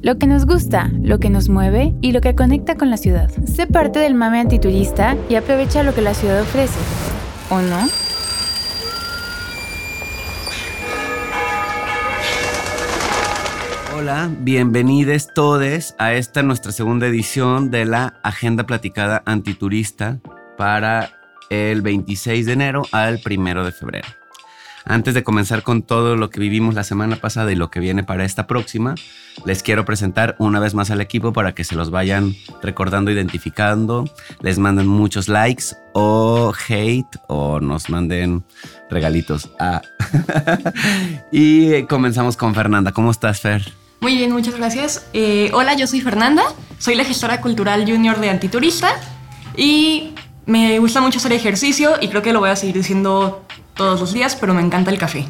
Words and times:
Lo 0.00 0.16
que 0.16 0.28
nos 0.28 0.46
gusta, 0.46 0.92
lo 1.02 1.18
que 1.18 1.28
nos 1.28 1.48
mueve 1.48 1.92
y 2.00 2.12
lo 2.12 2.20
que 2.20 2.36
conecta 2.36 2.76
con 2.76 2.88
la 2.88 2.96
ciudad. 2.96 3.30
Sé 3.46 3.66
parte 3.66 3.98
del 3.98 4.14
mame 4.14 4.38
antiturista 4.38 5.16
y 5.28 5.34
aprovecha 5.34 5.82
lo 5.82 5.92
que 5.92 6.02
la 6.02 6.14
ciudad 6.14 6.40
ofrece. 6.40 6.78
¿O 7.50 7.60
no? 7.60 7.88
Hola, 13.96 14.30
bienvenidos 14.38 15.34
todos 15.34 15.96
a 15.98 16.12
esta 16.14 16.44
nuestra 16.44 16.70
segunda 16.70 17.08
edición 17.08 17.72
de 17.72 17.84
la 17.84 18.20
Agenda 18.22 18.66
Platicada 18.66 19.24
Antiturista 19.26 20.20
para 20.56 21.10
el 21.50 21.82
26 21.82 22.46
de 22.46 22.52
enero 22.52 22.82
al 22.92 23.20
1 23.28 23.64
de 23.64 23.72
febrero. 23.72 24.06
Antes 24.88 25.12
de 25.12 25.22
comenzar 25.22 25.62
con 25.62 25.82
todo 25.82 26.16
lo 26.16 26.30
que 26.30 26.40
vivimos 26.40 26.74
la 26.74 26.82
semana 26.82 27.16
pasada 27.16 27.52
y 27.52 27.54
lo 27.54 27.70
que 27.70 27.78
viene 27.78 28.04
para 28.04 28.24
esta 28.24 28.46
próxima, 28.46 28.94
les 29.44 29.62
quiero 29.62 29.84
presentar 29.84 30.34
una 30.38 30.60
vez 30.60 30.72
más 30.72 30.90
al 30.90 31.02
equipo 31.02 31.34
para 31.34 31.54
que 31.54 31.62
se 31.62 31.74
los 31.74 31.90
vayan 31.90 32.34
recordando, 32.62 33.10
identificando, 33.10 34.06
les 34.40 34.58
manden 34.58 34.86
muchos 34.86 35.28
likes 35.28 35.76
o 35.92 36.54
hate 36.68 37.18
o 37.26 37.60
nos 37.60 37.90
manden 37.90 38.44
regalitos. 38.88 39.50
Ah. 39.60 39.82
y 41.32 41.82
comenzamos 41.82 42.38
con 42.38 42.54
Fernanda. 42.54 42.92
¿Cómo 42.92 43.10
estás, 43.10 43.42
Fer? 43.42 43.70
Muy 44.00 44.16
bien, 44.16 44.32
muchas 44.32 44.56
gracias. 44.56 45.06
Eh, 45.12 45.50
hola, 45.52 45.74
yo 45.74 45.86
soy 45.86 46.00
Fernanda, 46.00 46.44
soy 46.78 46.94
la 46.94 47.04
gestora 47.04 47.42
cultural 47.42 47.84
junior 47.86 48.20
de 48.20 48.30
Antiturista 48.30 48.88
y 49.54 50.14
me 50.46 50.78
gusta 50.78 51.02
mucho 51.02 51.18
hacer 51.18 51.32
ejercicio 51.32 51.96
y 52.00 52.08
creo 52.08 52.22
que 52.22 52.32
lo 52.32 52.40
voy 52.40 52.48
a 52.48 52.56
seguir 52.56 52.76
diciendo 52.76 53.44
todos 53.78 54.00
los 54.00 54.12
días, 54.12 54.36
pero 54.36 54.52
me 54.52 54.60
encanta 54.60 54.90
el 54.90 54.98
café. 54.98 55.24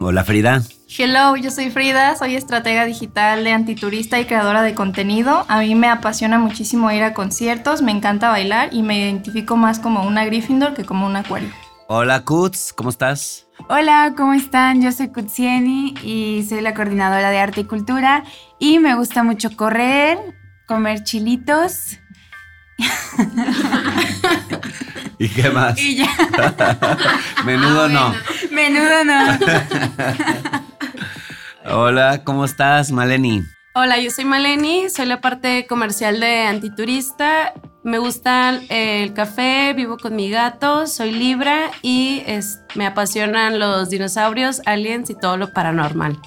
Hola 0.00 0.24
Frida. 0.24 0.62
Hello, 0.98 1.36
yo 1.36 1.50
soy 1.50 1.70
Frida, 1.70 2.16
soy 2.16 2.34
estratega 2.34 2.84
digital 2.84 3.44
de 3.44 3.52
antiturista 3.52 4.18
y 4.18 4.24
creadora 4.24 4.62
de 4.62 4.74
contenido. 4.74 5.44
A 5.48 5.60
mí 5.60 5.74
me 5.76 5.88
apasiona 5.88 6.38
muchísimo 6.38 6.90
ir 6.90 7.04
a 7.04 7.14
conciertos, 7.14 7.82
me 7.82 7.92
encanta 7.92 8.30
bailar 8.30 8.70
y 8.72 8.82
me 8.82 8.98
identifico 8.98 9.56
más 9.56 9.78
como 9.78 10.04
una 10.04 10.24
Gryffindor 10.24 10.74
que 10.74 10.84
como 10.84 11.06
un 11.06 11.14
acuario. 11.14 11.50
Hola 11.86 12.24
Kutz, 12.24 12.72
¿cómo 12.72 12.90
estás? 12.90 13.46
Hola, 13.68 14.14
¿cómo 14.16 14.32
están? 14.32 14.82
Yo 14.82 14.90
soy 14.90 15.08
Kutsieni 15.08 15.94
y 16.02 16.44
soy 16.48 16.60
la 16.60 16.74
coordinadora 16.74 17.30
de 17.30 17.38
arte 17.38 17.60
y 17.60 17.64
cultura 17.64 18.24
y 18.58 18.78
me 18.78 18.94
gusta 18.94 19.22
mucho 19.22 19.54
correr, 19.56 20.18
comer 20.66 21.04
chilitos. 21.04 21.98
¿Y 25.18 25.28
qué 25.28 25.50
más? 25.50 25.78
Y 25.78 25.96
ya. 25.96 26.08
Menudo 27.44 27.88
no. 27.88 28.14
Menudo 28.50 29.04
no. 29.04 29.38
Hola, 31.66 32.22
¿cómo 32.24 32.44
estás, 32.44 32.90
Maleni? 32.92 33.42
Hola, 33.74 33.98
yo 33.98 34.10
soy 34.10 34.24
Maleni, 34.24 34.88
soy 34.88 35.06
la 35.06 35.20
parte 35.20 35.66
comercial 35.66 36.20
de 36.20 36.42
Antiturista. 36.42 37.54
Me 37.82 37.98
gusta 37.98 38.60
el 38.68 39.12
café, 39.14 39.72
vivo 39.74 39.98
con 39.98 40.14
mi 40.16 40.30
gato, 40.30 40.86
soy 40.86 41.10
Libra 41.10 41.70
y 41.82 42.22
me 42.76 42.86
apasionan 42.86 43.58
los 43.58 43.90
dinosaurios, 43.90 44.62
aliens 44.64 45.10
y 45.10 45.14
todo 45.14 45.36
lo 45.36 45.52
paranormal. 45.52 46.18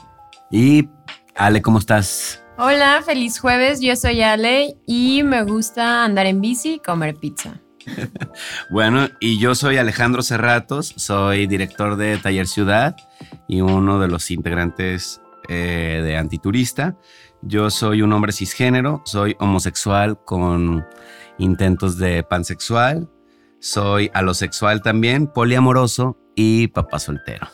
Y 0.51 0.89
Ale, 1.35 1.61
¿cómo 1.61 1.79
estás? 1.79 2.43
Hola, 2.57 3.01
feliz 3.05 3.39
jueves, 3.39 3.79
yo 3.79 3.95
soy 3.95 4.21
Ale 4.21 4.75
y 4.85 5.23
me 5.23 5.43
gusta 5.43 6.03
andar 6.03 6.25
en 6.25 6.41
bici 6.41 6.73
y 6.73 6.79
comer 6.79 7.15
pizza. 7.15 7.61
bueno, 8.69 9.07
y 9.19 9.39
yo 9.39 9.55
soy 9.55 9.77
Alejandro 9.77 10.21
Cerratos, 10.23 10.93
soy 10.95 11.47
director 11.47 11.95
de 11.95 12.17
Taller 12.17 12.47
Ciudad 12.47 12.95
y 13.47 13.61
uno 13.61 13.99
de 13.99 14.07
los 14.07 14.29
integrantes 14.31 15.21
eh, 15.47 16.01
de 16.03 16.17
Antiturista. 16.17 16.97
Yo 17.41 17.69
soy 17.69 18.01
un 18.01 18.13
hombre 18.13 18.31
cisgénero, 18.31 19.01
soy 19.05 19.35
homosexual 19.39 20.19
con 20.25 20.85
intentos 21.37 21.97
de 21.97 22.23
pansexual, 22.23 23.09
soy 23.59 24.09
alosexual 24.13 24.81
también, 24.81 25.27
poliamoroso 25.27 26.17
y 26.35 26.67
papá 26.67 26.99
soltero. 26.99 27.47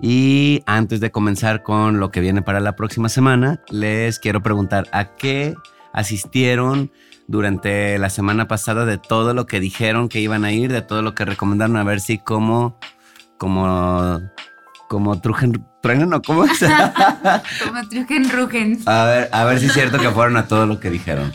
Y 0.00 0.62
antes 0.66 1.00
de 1.00 1.10
comenzar 1.10 1.62
con 1.62 2.00
lo 2.00 2.10
que 2.10 2.20
viene 2.20 2.42
para 2.42 2.60
la 2.60 2.76
próxima 2.76 3.08
semana, 3.08 3.62
les 3.68 4.18
quiero 4.18 4.42
preguntar 4.42 4.86
a 4.92 5.14
qué 5.16 5.54
asistieron 5.94 6.92
durante 7.26 7.98
la 7.98 8.10
semana 8.10 8.46
pasada 8.48 8.84
de 8.84 8.98
todo 8.98 9.32
lo 9.32 9.46
que 9.46 9.60
dijeron 9.60 10.10
que 10.10 10.20
iban 10.20 10.44
a 10.44 10.52
ir, 10.52 10.70
de 10.70 10.82
todo 10.82 11.00
lo 11.00 11.14
que 11.14 11.24
recomendaron, 11.24 11.76
a 11.76 11.84
ver 11.84 12.00
si 12.00 12.18
como, 12.18 12.78
como, 13.38 14.20
como 14.90 15.20
trujen, 15.22 15.64
truenan 15.80 16.12
o 16.12 16.20
cómo 16.20 16.44
es. 16.44 16.58
como 17.64 17.88
trujen, 17.88 18.28
rugen. 18.30 18.80
A 18.84 19.04
ver, 19.04 19.28
a 19.32 19.44
ver 19.44 19.60
si 19.60 19.66
es 19.66 19.72
cierto 19.72 19.98
que 19.98 20.10
fueron 20.10 20.36
a 20.36 20.46
todo 20.46 20.66
lo 20.66 20.80
que 20.80 20.90
dijeron. 20.90 21.32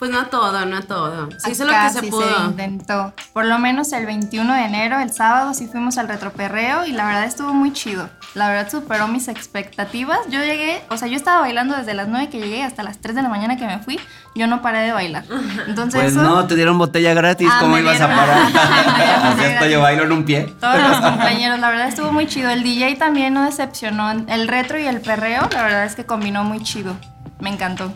Pues 0.00 0.10
no 0.10 0.24
todo, 0.28 0.64
no 0.64 0.80
todo. 0.80 1.28
Se 1.36 1.50
hizo 1.50 1.66
lo 1.66 1.72
que 1.74 1.90
se 1.90 2.02
pudo. 2.04 2.26
se 2.26 2.44
intentó. 2.46 3.12
Por 3.34 3.44
lo 3.44 3.58
menos 3.58 3.92
el 3.92 4.06
21 4.06 4.50
de 4.54 4.64
enero, 4.64 4.98
el 4.98 5.12
sábado, 5.12 5.52
sí 5.52 5.66
fuimos 5.66 5.98
al 5.98 6.08
retroperreo 6.08 6.86
y 6.86 6.92
la 6.92 7.04
verdad 7.04 7.24
estuvo 7.24 7.52
muy 7.52 7.74
chido. 7.74 8.08
La 8.32 8.48
verdad 8.48 8.70
superó 8.70 9.08
mis 9.08 9.28
expectativas. 9.28 10.20
Yo 10.30 10.42
llegué, 10.42 10.80
o 10.88 10.96
sea, 10.96 11.06
yo 11.06 11.16
estaba 11.16 11.40
bailando 11.42 11.76
desde 11.76 11.92
las 11.92 12.08
9 12.08 12.30
que 12.30 12.38
llegué 12.38 12.62
hasta 12.62 12.82
las 12.82 12.96
3 12.96 13.14
de 13.14 13.20
la 13.20 13.28
mañana 13.28 13.58
que 13.58 13.66
me 13.66 13.78
fui. 13.80 14.00
Yo 14.34 14.46
no 14.46 14.62
paré 14.62 14.78
de 14.78 14.92
bailar. 14.92 15.24
Entonces, 15.66 16.00
pues 16.00 16.14
no, 16.14 16.46
te 16.46 16.56
dieron 16.56 16.78
botella 16.78 17.12
gratis. 17.12 17.50
Ah, 17.52 17.58
¿Cómo 17.60 17.76
ibas 17.76 18.00
a 18.00 18.08
parar? 18.08 18.38
Así 19.34 19.44
esto 19.44 19.66
yo 19.66 19.82
bailo 19.82 20.04
en 20.04 20.12
un 20.12 20.24
pie. 20.24 20.50
Todos 20.60 20.78
los 20.78 20.96
compañeros, 20.98 21.60
la 21.60 21.68
verdad 21.68 21.88
estuvo 21.88 22.10
muy 22.10 22.26
chido. 22.26 22.48
El 22.48 22.62
DJ 22.62 22.96
también 22.96 23.34
no 23.34 23.44
decepcionó. 23.44 24.10
El 24.12 24.48
retro 24.48 24.78
y 24.78 24.86
el 24.86 25.02
perreo, 25.02 25.46
la 25.52 25.62
verdad 25.62 25.84
es 25.84 25.94
que 25.94 26.06
combinó 26.06 26.42
muy 26.42 26.62
chido. 26.62 26.96
Me 27.38 27.50
encantó 27.50 27.92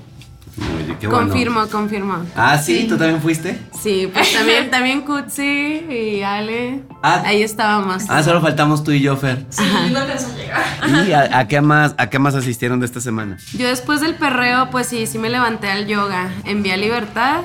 confirmo, 1.08 1.66
confirmo. 1.68 2.24
Ah, 2.36 2.58
¿sí? 2.58 2.86
¿Tú 2.88 2.96
también 2.96 3.20
fuiste? 3.20 3.58
Sí, 3.80 4.10
pues 4.12 4.32
también, 4.32 4.70
también 4.70 5.02
Kutsi 5.02 5.42
y 5.42 6.22
Ale. 6.22 6.82
Ah, 7.02 7.22
ahí 7.24 7.42
estábamos. 7.42 8.04
Ah, 8.08 8.22
solo 8.22 8.40
faltamos 8.40 8.84
tú 8.84 8.92
y 8.92 9.00
yo, 9.00 9.16
Fer. 9.16 9.44
Sí, 9.50 9.62
no 9.92 9.98
alcanzó 10.00 10.28
a 10.32 10.36
llegar. 10.36 11.08
¿Y 11.08 11.12
a, 11.12 11.48
qué 11.48 11.60
más, 11.60 11.94
a 11.98 12.08
qué 12.08 12.18
más 12.18 12.34
asistieron 12.34 12.80
de 12.80 12.86
esta 12.86 13.00
semana? 13.00 13.38
Yo 13.56 13.68
después 13.68 14.00
del 14.00 14.14
perreo, 14.14 14.70
pues 14.70 14.86
sí, 14.86 15.06
sí 15.06 15.18
me 15.18 15.28
levanté 15.28 15.70
al 15.70 15.86
yoga 15.86 16.30
en 16.44 16.62
Vía 16.62 16.76
Libertad. 16.76 17.42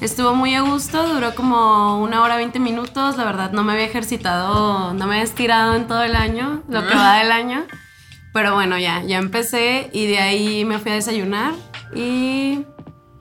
Estuvo 0.00 0.34
muy 0.34 0.54
a 0.54 0.60
gusto, 0.60 1.08
duró 1.08 1.34
como 1.34 2.02
una 2.02 2.22
hora 2.22 2.36
20 2.36 2.58
minutos. 2.60 3.16
La 3.16 3.24
verdad, 3.24 3.52
no 3.52 3.64
me 3.64 3.72
había 3.72 3.86
ejercitado, 3.86 4.92
no 4.92 5.06
me 5.06 5.14
había 5.14 5.24
estirado 5.24 5.74
en 5.74 5.86
todo 5.86 6.02
el 6.02 6.14
año, 6.14 6.62
lo 6.68 6.86
que 6.86 6.94
va 6.94 7.18
del 7.18 7.32
año. 7.32 7.64
Pero 8.36 8.52
bueno, 8.52 8.78
ya, 8.78 9.02
ya 9.02 9.16
empecé 9.16 9.88
y 9.94 10.06
de 10.06 10.18
ahí 10.18 10.66
me 10.66 10.78
fui 10.78 10.90
a 10.92 10.94
desayunar 10.96 11.54
y 11.94 12.64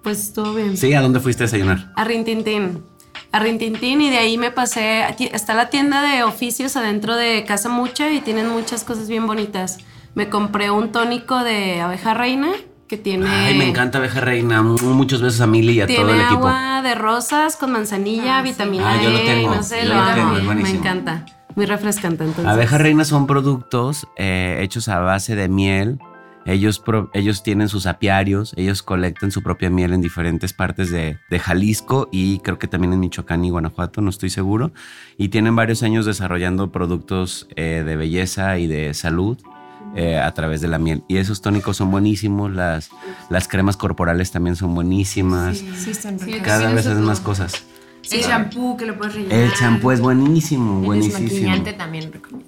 pues 0.03 0.19
estuvo 0.19 0.53
bien. 0.53 0.77
Sí, 0.77 0.93
¿a 0.93 1.01
dónde 1.01 1.19
fuiste 1.19 1.43
a 1.43 1.47
desayunar? 1.47 1.91
A 1.95 2.03
Rintintín. 2.03 2.83
A 3.31 3.39
Rintintín 3.39 4.01
y 4.01 4.09
de 4.09 4.17
ahí 4.17 4.37
me 4.37 4.51
pasé. 4.51 5.03
Está 5.33 5.55
la 5.55 5.69
tienda 5.69 6.01
de 6.01 6.23
oficios 6.23 6.75
adentro 6.75 7.15
de 7.15 7.43
Casa 7.45 7.69
Mucha 7.69 8.11
y 8.11 8.21
tienen 8.21 8.47
muchas 8.47 8.83
cosas 8.83 9.09
bien 9.09 9.25
bonitas. 9.27 9.79
Me 10.13 10.29
compré 10.29 10.71
un 10.71 10.91
tónico 10.91 11.43
de 11.43 11.81
abeja 11.81 12.13
reina 12.13 12.49
que 12.87 12.97
tiene. 12.97 13.27
Ay, 13.27 13.57
me 13.57 13.67
encanta 13.67 13.97
abeja 13.97 14.21
reina. 14.21 14.61
Muchos 14.61 15.21
besos 15.21 15.41
a 15.41 15.47
Mili 15.47 15.73
y 15.73 15.81
a 15.81 15.87
todo 15.87 16.09
el 16.09 16.21
equipo. 16.21 16.41
Tiene 16.41 16.55
agua 16.55 16.81
de 16.83 16.95
rosas 16.95 17.55
con 17.55 17.71
manzanilla, 17.71 18.37
ah, 18.37 18.41
vitamina 18.41 18.93
ah, 18.93 19.01
yo 19.01 19.09
lo 19.09 19.17
e, 19.17 19.25
tengo. 19.25 19.55
No 19.55 19.63
sé, 19.63 19.85
lo, 19.85 19.95
amo. 19.95 20.53
me 20.53 20.69
encanta. 20.69 21.25
Muy 21.55 21.65
refrescante 21.65 22.23
entonces. 22.23 22.45
Abeja 22.45 22.77
reina 22.77 23.05
son 23.05 23.27
productos 23.27 24.07
eh, 24.17 24.59
hechos 24.61 24.87
a 24.87 24.99
base 24.99 25.35
de 25.35 25.47
miel 25.47 25.99
ellos, 26.45 26.83
ellos 27.13 27.41
tienen 27.41 27.69
sus 27.69 27.88
apiarios, 27.88 28.53
ellos 28.56 28.83
colectan 28.83 29.31
su 29.31 29.41
propia 29.41 29.72
miel 29.72 29.94
en 29.94 30.01
diferentes 30.01 30.53
partes 30.53 30.91
de, 30.91 31.17
Jalisco 31.39 32.07
y 32.11 32.39
creo 32.39 32.59
que 32.59 32.67
también 32.67 32.94
en 32.94 33.00
Michoacán 33.00 33.44
y 33.44 33.50
Guanajuato, 33.50 34.01
no 34.01 34.09
estoy 34.09 34.29
seguro. 34.29 34.72
Y 35.17 35.29
tienen 35.29 35.55
varios 35.55 35.84
años 35.84 36.05
desarrollando 36.05 36.72
productos 36.72 37.47
eh, 37.55 37.84
de 37.85 37.95
belleza 37.95 38.57
y 38.59 38.67
de 38.67 38.94
salud 38.94 39.38
eh, 39.95 40.17
a 40.17 40.31
través 40.34 40.61
de 40.61 40.67
la 40.67 40.78
miel. 40.78 41.03
Y 41.07 41.17
esos 41.17 41.41
tónicos 41.41 41.78
son 41.78 41.89
buenísimos, 41.89 42.51
las, 42.51 42.89
las 43.29 43.47
cremas 43.47 43.75
corporales 43.75 44.31
también 44.31 44.55
son 44.55 44.75
buenísimas. 44.75 45.58
Sí, 45.58 45.93
sí, 45.93 46.41
Cada 46.43 46.72
vez 46.73 46.85
hacen 46.85 47.03
más 47.03 47.22
cosas. 47.22 47.66
El 48.11 48.22
champú 48.22 48.78
que 48.78 48.85
lo 48.85 48.97
puedes 48.97 49.16
rellenar. 49.16 49.40
El 49.40 49.53
champú 49.53 49.91
es 49.91 49.99
buenísimo, 49.99 50.81
buenísimo. 50.81 51.53
El 51.53 51.75
también 51.75 52.11
recomiendo. 52.11 52.46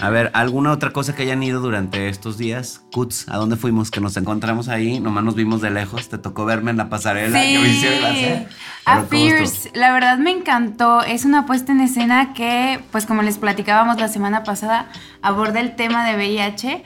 A 0.00 0.10
ver, 0.10 0.30
¿alguna 0.34 0.72
otra 0.72 0.92
cosa 0.92 1.14
que 1.14 1.22
hayan 1.22 1.42
ido 1.42 1.60
durante 1.60 2.08
estos 2.08 2.38
días? 2.38 2.82
Kuts, 2.92 3.28
¿a 3.28 3.36
dónde 3.36 3.56
fuimos? 3.56 3.90
Que 3.90 4.00
nos 4.00 4.16
encontramos 4.16 4.68
ahí, 4.68 5.00
nomás 5.00 5.24
nos 5.24 5.34
vimos 5.34 5.60
de 5.60 5.70
lejos. 5.70 6.08
Te 6.08 6.18
tocó 6.18 6.44
verme 6.44 6.70
en 6.70 6.76
la 6.76 6.88
pasarela. 6.88 7.42
Sí. 7.42 8.46
A 8.86 9.02
Fierce, 9.02 9.70
la 9.74 9.92
verdad 9.92 10.18
me 10.18 10.30
encantó. 10.30 11.02
Es 11.02 11.24
una 11.24 11.46
puesta 11.46 11.72
en 11.72 11.80
escena 11.80 12.34
que, 12.34 12.80
pues 12.92 13.06
como 13.06 13.22
les 13.22 13.38
platicábamos 13.38 13.98
la 13.98 14.08
semana 14.08 14.42
pasada, 14.44 14.88
aborda 15.22 15.60
el 15.60 15.74
tema 15.74 16.06
de 16.06 16.16
VIH, 16.16 16.84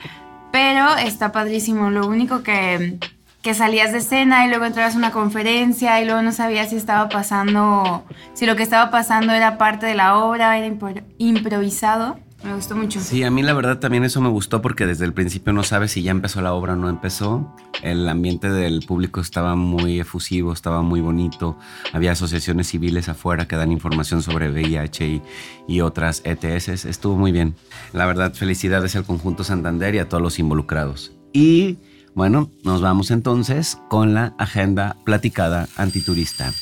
pero 0.51 0.95
está 0.97 1.31
padrísimo. 1.31 1.89
Lo 1.89 2.07
único 2.07 2.41
que 2.41 2.99
que 3.41 3.53
salías 3.53 3.91
de 3.91 3.99
escena 3.99 4.45
y 4.45 4.49
luego 4.49 4.65
entrabas 4.65 4.95
a 4.95 4.97
una 4.97 5.11
conferencia 5.11 6.01
y 6.01 6.05
luego 6.05 6.21
no 6.21 6.31
sabías 6.31 6.69
si 6.69 6.75
estaba 6.75 7.07
pasando, 7.09 8.03
si 8.33 8.45
lo 8.45 8.55
que 8.55 8.63
estaba 8.63 8.91
pasando 8.91 9.33
era 9.33 9.57
parte 9.57 9.85
de 9.85 9.95
la 9.95 10.17
obra, 10.17 10.57
era 10.57 10.67
improvisado. 11.17 12.17
Me 12.43 12.55
gustó 12.55 12.73
mucho. 12.73 13.01
Sí, 13.01 13.23
a 13.23 13.31
mí 13.31 13.41
la 13.41 13.53
verdad 13.53 13.79
también 13.79 14.05
eso 14.05 14.21
me 14.21 14.29
gustó 14.29 14.61
porque 14.61 14.85
desde 14.85 15.03
el 15.03 15.13
principio 15.13 15.51
no 15.51 15.61
sabes 15.63 15.91
si 15.91 16.03
ya 16.03 16.11
empezó 16.11 16.41
la 16.41 16.53
obra 16.53 16.73
o 16.73 16.75
no 16.77 16.87
empezó. 16.87 17.53
El 17.83 18.07
ambiente 18.07 18.49
del 18.49 18.85
público 18.85 19.19
estaba 19.19 19.55
muy 19.55 19.99
efusivo, 19.99 20.53
estaba 20.53 20.81
muy 20.81 21.01
bonito. 21.01 21.57
Había 21.91 22.13
asociaciones 22.13 22.67
civiles 22.67 23.09
afuera 23.09 23.45
que 23.45 23.57
dan 23.57 23.73
información 23.73 24.21
sobre 24.21 24.49
VIH 24.51 25.05
y, 25.05 25.21
y 25.67 25.81
otras 25.81 26.21
ETS. 26.23 26.85
Estuvo 26.85 27.17
muy 27.17 27.33
bien. 27.33 27.55
La 27.91 28.05
verdad, 28.05 28.33
felicidades 28.33 28.95
al 28.95 29.03
conjunto 29.03 29.43
Santander 29.43 29.95
y 29.95 29.99
a 29.99 30.07
todos 30.07 30.23
los 30.23 30.39
involucrados. 30.39 31.11
Y 31.33 31.77
bueno, 32.15 32.49
nos 32.63 32.81
vamos 32.81 33.11
entonces 33.11 33.77
con 33.89 34.13
la 34.13 34.33
agenda 34.37 34.97
platicada 35.05 35.67
antiturista. 35.77 36.53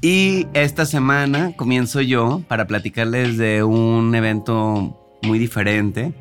Y 0.00 0.46
esta 0.54 0.84
semana 0.86 1.54
comienzo 1.56 2.00
yo 2.00 2.42
para 2.48 2.66
platicarles 2.66 3.38
de 3.38 3.62
un 3.62 4.14
evento 4.14 5.18
muy 5.22 5.38
diferente 5.38 6.12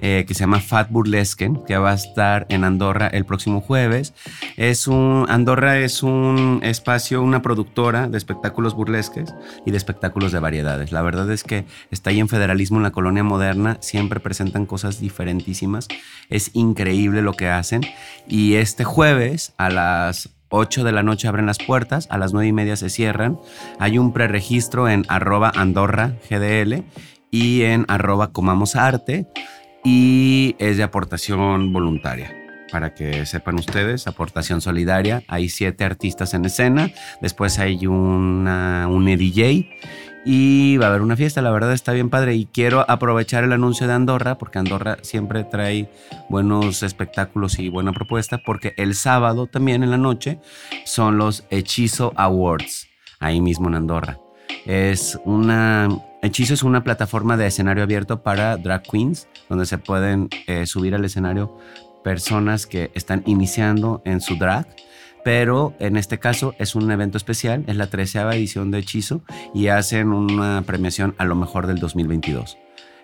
eh, 0.00 0.24
que 0.26 0.34
se 0.34 0.40
llama 0.40 0.60
Fat 0.60 0.90
Burlesque, 0.90 1.50
que 1.66 1.76
va 1.76 1.90
a 1.90 1.94
estar 1.94 2.46
en 2.48 2.64
Andorra 2.64 3.08
el 3.08 3.24
próximo 3.24 3.60
jueves. 3.60 4.14
Es 4.56 4.86
un, 4.86 5.26
Andorra 5.28 5.78
es 5.78 6.02
un 6.02 6.60
espacio, 6.62 7.22
una 7.22 7.42
productora 7.42 8.08
de 8.08 8.18
espectáculos 8.18 8.74
burlesques 8.74 9.34
y 9.66 9.70
de 9.70 9.76
espectáculos 9.76 10.32
de 10.32 10.38
variedades. 10.38 10.92
La 10.92 11.02
verdad 11.02 11.30
es 11.30 11.42
que 11.42 11.64
está 11.90 12.10
ahí 12.10 12.20
en 12.20 12.28
federalismo, 12.28 12.78
en 12.78 12.84
la 12.84 12.92
colonia 12.92 13.24
moderna, 13.24 13.78
siempre 13.80 14.20
presentan 14.20 14.66
cosas 14.66 15.00
diferentísimas. 15.00 15.88
Es 16.28 16.50
increíble 16.54 17.22
lo 17.22 17.32
que 17.32 17.48
hacen. 17.48 17.82
Y 18.26 18.54
este 18.54 18.84
jueves 18.84 19.52
a 19.56 19.70
las 19.70 20.30
8 20.50 20.84
de 20.84 20.92
la 20.92 21.02
noche 21.02 21.28
abren 21.28 21.46
las 21.46 21.58
puertas, 21.58 22.06
a 22.10 22.18
las 22.18 22.32
9 22.32 22.48
y 22.48 22.52
media 22.52 22.76
se 22.76 22.90
cierran. 22.90 23.38
Hay 23.78 23.98
un 23.98 24.12
preregistro 24.12 24.88
en 24.88 25.04
arroba 25.08 25.52
Andorra 25.54 26.14
GDL 26.30 26.84
y 27.30 27.62
en 27.62 27.84
arroba 27.88 28.32
Comamos 28.32 28.76
Arte 28.76 29.26
y 29.84 30.56
es 30.58 30.76
de 30.76 30.82
aportación 30.82 31.72
voluntaria. 31.72 32.34
Para 32.70 32.92
que 32.94 33.24
sepan 33.24 33.54
ustedes, 33.54 34.06
aportación 34.06 34.60
solidaria. 34.60 35.22
Hay 35.26 35.48
siete 35.48 35.84
artistas 35.84 36.34
en 36.34 36.44
escena. 36.44 36.90
Después 37.22 37.58
hay 37.58 37.86
una, 37.86 38.86
un 38.88 39.06
DJ 39.06 39.66
y 40.30 40.76
va 40.76 40.86
a 40.86 40.88
haber 40.90 41.00
una 41.00 41.16
fiesta. 41.16 41.40
La 41.40 41.50
verdad 41.50 41.72
está 41.72 41.92
bien 41.94 42.10
padre. 42.10 42.34
Y 42.34 42.44
quiero 42.44 42.84
aprovechar 42.86 43.44
el 43.44 43.52
anuncio 43.52 43.86
de 43.86 43.94
Andorra, 43.94 44.36
porque 44.36 44.58
Andorra 44.58 44.98
siempre 45.00 45.44
trae 45.44 45.90
buenos 46.28 46.82
espectáculos 46.82 47.58
y 47.58 47.70
buena 47.70 47.92
propuesta. 47.92 48.38
Porque 48.44 48.74
el 48.76 48.94
sábado 48.94 49.46
también 49.46 49.82
en 49.82 49.90
la 49.90 49.96
noche 49.96 50.38
son 50.84 51.16
los 51.16 51.46
Hechizo 51.48 52.12
Awards, 52.16 52.88
ahí 53.20 53.40
mismo 53.40 53.68
en 53.68 53.76
Andorra. 53.76 54.18
Es 54.66 55.18
una. 55.24 55.88
Hechizo 56.20 56.54
es 56.54 56.64
una 56.64 56.82
plataforma 56.82 57.36
de 57.36 57.46
escenario 57.46 57.84
abierto 57.84 58.22
para 58.22 58.56
drag 58.56 58.82
queens, 58.82 59.28
donde 59.48 59.66
se 59.66 59.78
pueden 59.78 60.28
eh, 60.48 60.66
subir 60.66 60.94
al 60.94 61.04
escenario 61.04 61.56
personas 62.02 62.66
que 62.66 62.90
están 62.94 63.22
iniciando 63.26 64.02
en 64.04 64.20
su 64.20 64.36
drag. 64.36 64.66
Pero 65.24 65.74
en 65.78 65.96
este 65.96 66.18
caso 66.18 66.54
es 66.58 66.74
un 66.74 66.90
evento 66.90 67.18
especial, 67.18 67.64
es 67.68 67.76
la 67.76 67.88
treceava 67.88 68.34
edición 68.34 68.70
de 68.70 68.78
Hechizo 68.78 69.22
y 69.54 69.68
hacen 69.68 70.12
una 70.12 70.62
premiación 70.62 71.14
a 71.18 71.24
lo 71.24 71.34
mejor 71.36 71.66
del 71.66 71.78
2022. 71.78 72.56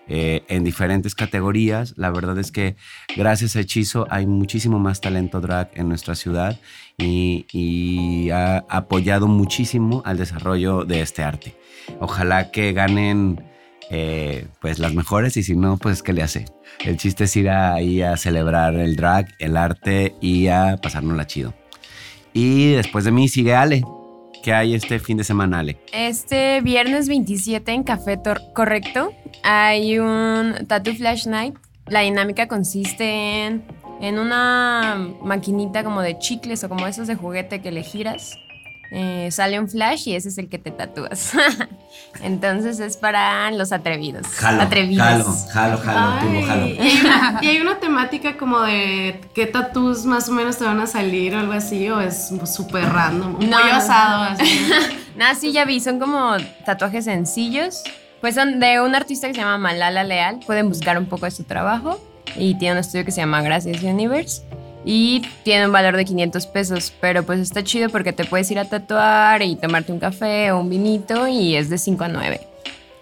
Eh, 0.07 0.43
en 0.49 0.63
diferentes 0.63 1.15
categorías. 1.15 1.93
La 1.97 2.11
verdad 2.11 2.37
es 2.37 2.51
que 2.51 2.75
gracias 3.15 3.55
a 3.55 3.61
Hechizo 3.61 4.05
hay 4.09 4.27
muchísimo 4.27 4.77
más 4.77 5.01
talento 5.01 5.41
drag 5.41 5.71
en 5.73 5.87
nuestra 5.87 6.15
ciudad 6.15 6.59
y, 6.97 7.47
y 7.51 8.29
ha 8.29 8.65
apoyado 8.69 9.27
muchísimo 9.27 10.03
al 10.05 10.17
desarrollo 10.17 10.85
de 10.85 11.01
este 11.01 11.23
arte. 11.23 11.55
Ojalá 11.99 12.51
que 12.51 12.73
ganen 12.73 13.43
eh, 13.89 14.47
pues 14.61 14.79
las 14.79 14.93
mejores 14.93 15.37
y 15.37 15.43
si 15.43 15.55
no, 15.55 15.77
pues 15.77 16.01
¿qué 16.03 16.13
le 16.13 16.23
hace? 16.23 16.45
El 16.83 16.97
chiste 16.97 17.25
es 17.25 17.35
ir 17.35 17.49
ahí 17.49 18.01
a 18.01 18.17
celebrar 18.17 18.75
el 18.75 18.95
drag, 18.95 19.27
el 19.39 19.55
arte 19.57 20.15
y 20.21 20.47
a 20.47 20.77
pasárnosla 20.81 21.27
chido. 21.27 21.53
Y 22.33 22.73
después 22.73 23.05
de 23.05 23.11
mí 23.11 23.27
sigue 23.27 23.53
Ale. 23.55 23.83
¿Qué 24.43 24.53
hay 24.53 24.75
este 24.75 24.99
fin 24.99 25.17
de 25.17 25.23
semana, 25.23 25.59
Ale? 25.59 25.77
Este 25.91 26.61
viernes 26.61 27.07
27 27.07 27.71
en 27.71 27.83
Café 27.83 28.17
Tor- 28.17 28.41
Correcto 28.53 29.11
hay 29.43 29.97
un 29.97 30.53
Tattoo 30.67 30.93
Flash 30.93 31.25
Night. 31.27 31.55
La 31.87 32.01
dinámica 32.01 32.47
consiste 32.47 33.45
en, 33.45 33.63
en 34.01 34.19
una 34.19 34.97
maquinita 35.23 35.83
como 35.83 36.01
de 36.01 36.19
chicles 36.19 36.63
o 36.63 36.69
como 36.69 36.85
esos 36.85 37.07
de 37.07 37.15
juguete 37.15 37.61
que 37.61 37.71
le 37.71 37.81
giras. 37.83 38.37
Eh, 38.97 39.29
sale 39.29 39.59
un 39.59 39.67
flash 39.67 40.07
y 40.07 40.15
ese 40.15 40.29
es 40.29 40.37
el 40.37 40.47
que 40.47 40.57
te 40.57 40.71
tatúas. 40.71 41.33
Entonces 42.23 42.79
es 42.79 42.95
para 42.95 43.51
los 43.51 43.73
atrevidos. 43.73 44.25
atrevidos. 44.41 45.47
jalo, 45.51 45.77
jalo, 45.77 46.41
jalo. 46.45 46.65
Y 46.65 46.79
hay, 46.79 47.01
una, 47.01 47.39
y 47.41 47.47
hay 47.47 47.57
una 47.59 47.77
temática 47.81 48.37
como 48.37 48.61
de 48.61 49.19
qué 49.33 49.47
tatús 49.47 50.05
más 50.05 50.29
o 50.29 50.31
menos 50.31 50.57
te 50.57 50.63
van 50.63 50.79
a 50.79 50.87
salir 50.87 51.35
o 51.35 51.39
algo 51.39 51.51
así, 51.51 51.89
o 51.89 51.99
es 51.99 52.31
súper 52.45 52.85
random. 52.85 53.33
No, 53.33 53.57
pollo 53.57 53.67
no. 53.67 53.75
asado, 53.75 54.23
así. 54.31 54.65
Nada, 55.17 55.35
sí, 55.35 55.51
ya 55.51 55.65
vi, 55.65 55.81
son 55.81 55.99
como 55.99 56.31
tatuajes 56.65 57.03
sencillos. 57.03 57.83
Pues 58.21 58.35
son 58.35 58.61
de 58.61 58.79
un 58.79 58.95
artista 58.95 59.27
que 59.27 59.33
se 59.33 59.41
llama 59.41 59.57
Malala 59.57 60.05
Leal. 60.05 60.39
Pueden 60.45 60.69
buscar 60.69 60.97
un 60.97 61.07
poco 61.07 61.25
de 61.25 61.31
su 61.31 61.43
trabajo. 61.43 61.99
Y 62.37 62.57
tiene 62.57 62.75
un 62.75 62.79
estudio 62.79 63.03
que 63.03 63.11
se 63.11 63.19
llama 63.19 63.41
Gracias 63.41 63.83
Universe. 63.83 64.41
Y 64.85 65.23
tiene 65.43 65.65
un 65.65 65.71
valor 65.71 65.97
de 65.97 66.05
500 66.05 66.45
pesos. 66.47 66.93
Pero 67.01 67.23
pues 67.23 67.39
está 67.39 67.63
chido 67.63 67.89
porque 67.89 68.13
te 68.13 68.23
puedes 68.23 68.49
ir 68.51 68.59
a 68.59 68.65
tatuar 68.65 69.41
y 69.41 69.55
tomarte 69.55 69.91
un 69.91 69.99
café 69.99 70.51
o 70.51 70.59
un 70.59 70.69
vinito. 70.69 71.27
Y 71.27 71.55
es 71.55 71.69
de 71.69 71.77
5 71.77 72.03
a 72.03 72.07
9 72.07 72.41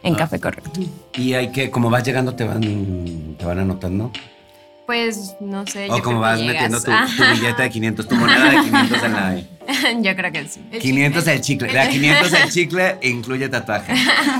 en 0.03 0.15
Café 0.15 0.39
Correcto. 0.39 0.71
Y 1.15 1.33
hay 1.33 1.51
que, 1.51 1.69
como 1.69 1.89
vas 1.89 2.03
llegando, 2.03 2.35
te 2.35 2.43
van, 2.43 3.35
te 3.37 3.45
van 3.45 3.59
anotando. 3.59 4.11
Pues 4.85 5.35
no 5.39 5.65
sé. 5.65 5.89
O 5.89 5.97
yo 5.97 6.03
como 6.03 6.21
creo 6.21 6.35
que 6.35 6.35
vas 6.35 6.39
llegas. 6.39 6.71
metiendo 6.71 6.81
tu, 6.81 6.91
tu 7.17 7.39
billete 7.39 7.61
de 7.61 7.69
500, 7.69 8.07
tu 8.07 8.15
moneda 8.15 8.49
de 8.49 8.61
500 8.63 9.03
en 9.03 9.13
la... 9.13 9.41
yo 10.01 10.15
creo 10.15 10.31
que 10.31 10.47
sí. 10.47 10.59
500 10.79 11.27
el 11.27 11.41
chicle. 11.41 11.71
De 11.71 11.79
a 11.79 11.89
500 11.89 12.33
el 12.33 12.51
chicle 12.51 12.97
incluye 13.01 13.47
tatuaje. 13.47 13.93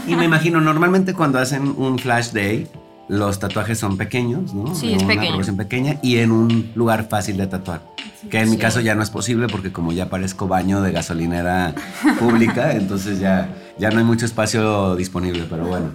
Y 0.06 0.16
me 0.16 0.26
imagino, 0.26 0.60
normalmente 0.60 1.14
cuando 1.14 1.40
hacen 1.40 1.74
un 1.78 1.98
flash 1.98 2.32
day, 2.32 2.68
los 3.08 3.40
tatuajes 3.40 3.78
son 3.80 3.98
pequeños, 3.98 4.54
¿no? 4.54 4.74
Sí, 4.74 4.90
En 4.92 4.96
es 4.98 5.04
una 5.04 5.08
pequeño. 5.14 5.28
proporción 5.30 5.58
pequeña 5.58 5.98
y 6.02 6.18
en 6.18 6.32
un 6.32 6.72
lugar 6.76 7.08
fácil 7.10 7.38
de 7.38 7.48
tatuar. 7.48 7.82
Que 8.30 8.40
en 8.40 8.50
mi 8.50 8.58
caso 8.58 8.80
ya 8.80 8.96
no 8.96 9.04
es 9.04 9.10
posible 9.10 9.48
porque 9.48 9.72
como 9.72 9.92
ya 9.92 10.10
parezco 10.10 10.48
baño 10.48 10.82
de 10.82 10.92
gasolinera 10.92 11.76
pública, 12.20 12.72
entonces 12.76 13.20
ya, 13.20 13.50
ya 13.78 13.92
no 13.92 14.00
hay 14.00 14.06
mucho 14.06 14.26
espacio 14.26 14.96
disponible, 14.96 15.46
pero 15.50 15.66
bueno. 15.66 15.90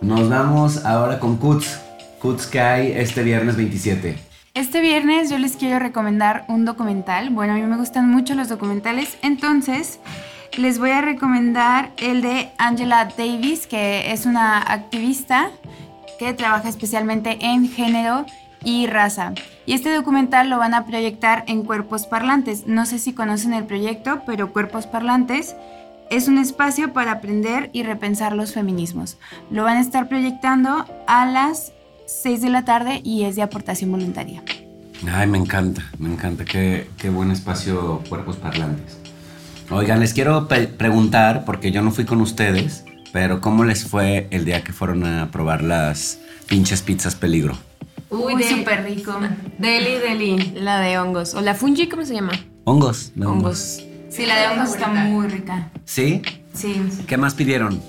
Nos 0.00 0.28
vamos 0.28 0.84
ahora 0.84 1.20
con 1.20 1.36
Kuts. 1.36 1.78
Kuts 2.20 2.46
que 2.46 2.60
hay 2.60 2.92
este 2.92 3.22
viernes 3.22 3.56
27. 3.56 4.16
Este 4.54 4.80
viernes 4.80 5.30
yo 5.30 5.38
les 5.38 5.56
quiero 5.56 5.78
recomendar 5.78 6.44
un 6.48 6.64
documental. 6.64 7.30
Bueno, 7.30 7.54
a 7.54 7.56
mí 7.56 7.62
me 7.62 7.76
gustan 7.76 8.10
mucho 8.10 8.34
los 8.34 8.48
documentales, 8.48 9.16
entonces 9.22 9.98
les 10.58 10.78
voy 10.78 10.90
a 10.90 11.00
recomendar 11.00 11.92
el 11.96 12.20
de 12.20 12.50
Angela 12.58 13.08
Davis, 13.16 13.66
que 13.66 14.12
es 14.12 14.26
una 14.26 14.58
activista 14.58 15.50
que 16.26 16.34
trabaja 16.34 16.68
especialmente 16.68 17.38
en 17.40 17.68
género 17.68 18.26
y 18.64 18.86
raza. 18.86 19.32
Y 19.66 19.72
este 19.74 19.92
documental 19.94 20.48
lo 20.50 20.58
van 20.58 20.74
a 20.74 20.86
proyectar 20.86 21.44
en 21.48 21.62
Cuerpos 21.62 22.06
Parlantes. 22.06 22.66
No 22.66 22.86
sé 22.86 22.98
si 22.98 23.12
conocen 23.12 23.54
el 23.54 23.64
proyecto, 23.64 24.22
pero 24.26 24.52
Cuerpos 24.52 24.86
Parlantes 24.86 25.56
es 26.10 26.28
un 26.28 26.38
espacio 26.38 26.92
para 26.92 27.12
aprender 27.12 27.70
y 27.72 27.82
repensar 27.82 28.34
los 28.34 28.52
feminismos. 28.52 29.16
Lo 29.50 29.64
van 29.64 29.78
a 29.78 29.80
estar 29.80 30.08
proyectando 30.08 30.84
a 31.06 31.26
las 31.26 31.72
6 32.06 32.42
de 32.42 32.50
la 32.50 32.64
tarde 32.64 33.00
y 33.02 33.24
es 33.24 33.36
de 33.36 33.42
aportación 33.42 33.90
voluntaria. 33.90 34.42
Ay, 35.12 35.26
me 35.26 35.38
encanta, 35.38 35.82
me 35.98 36.12
encanta. 36.12 36.44
Qué, 36.44 36.88
qué 36.98 37.10
buen 37.10 37.30
espacio 37.32 38.02
Cuerpos 38.08 38.36
Parlantes. 38.36 38.98
Oigan, 39.70 40.00
les 40.00 40.12
quiero 40.12 40.46
pe- 40.48 40.66
preguntar, 40.68 41.44
porque 41.44 41.72
yo 41.72 41.82
no 41.82 41.90
fui 41.90 42.04
con 42.04 42.20
ustedes, 42.20 42.84
pero 43.12 43.40
¿cómo 43.40 43.64
les 43.64 43.84
fue 43.84 44.26
el 44.30 44.44
día 44.44 44.64
que 44.64 44.72
fueron 44.72 45.04
a 45.04 45.30
probar 45.30 45.62
las 45.62 46.18
pinches 46.48 46.82
pizzas 46.82 47.14
peligro? 47.14 47.56
Uy, 48.10 48.42
súper 48.42 48.84
rico. 48.84 49.18
Deli, 49.58 49.94
deli. 49.98 50.52
La 50.56 50.80
de 50.80 50.98
hongos. 50.98 51.34
O 51.34 51.40
la 51.40 51.54
fungi, 51.54 51.88
¿cómo 51.88 52.04
se 52.04 52.14
llama? 52.14 52.32
Hongos. 52.64 53.12
de 53.14 53.26
Hongos. 53.26 53.82
Sí, 54.10 54.26
la 54.26 54.40
de 54.40 54.48
hongos 54.48 54.74
está 54.74 54.88
muy 54.88 55.28
rica. 55.28 55.70
¿Sí? 55.84 56.22
Sí. 56.52 56.82
¿Qué 57.06 57.16
más 57.16 57.34
pidieron? 57.34 57.82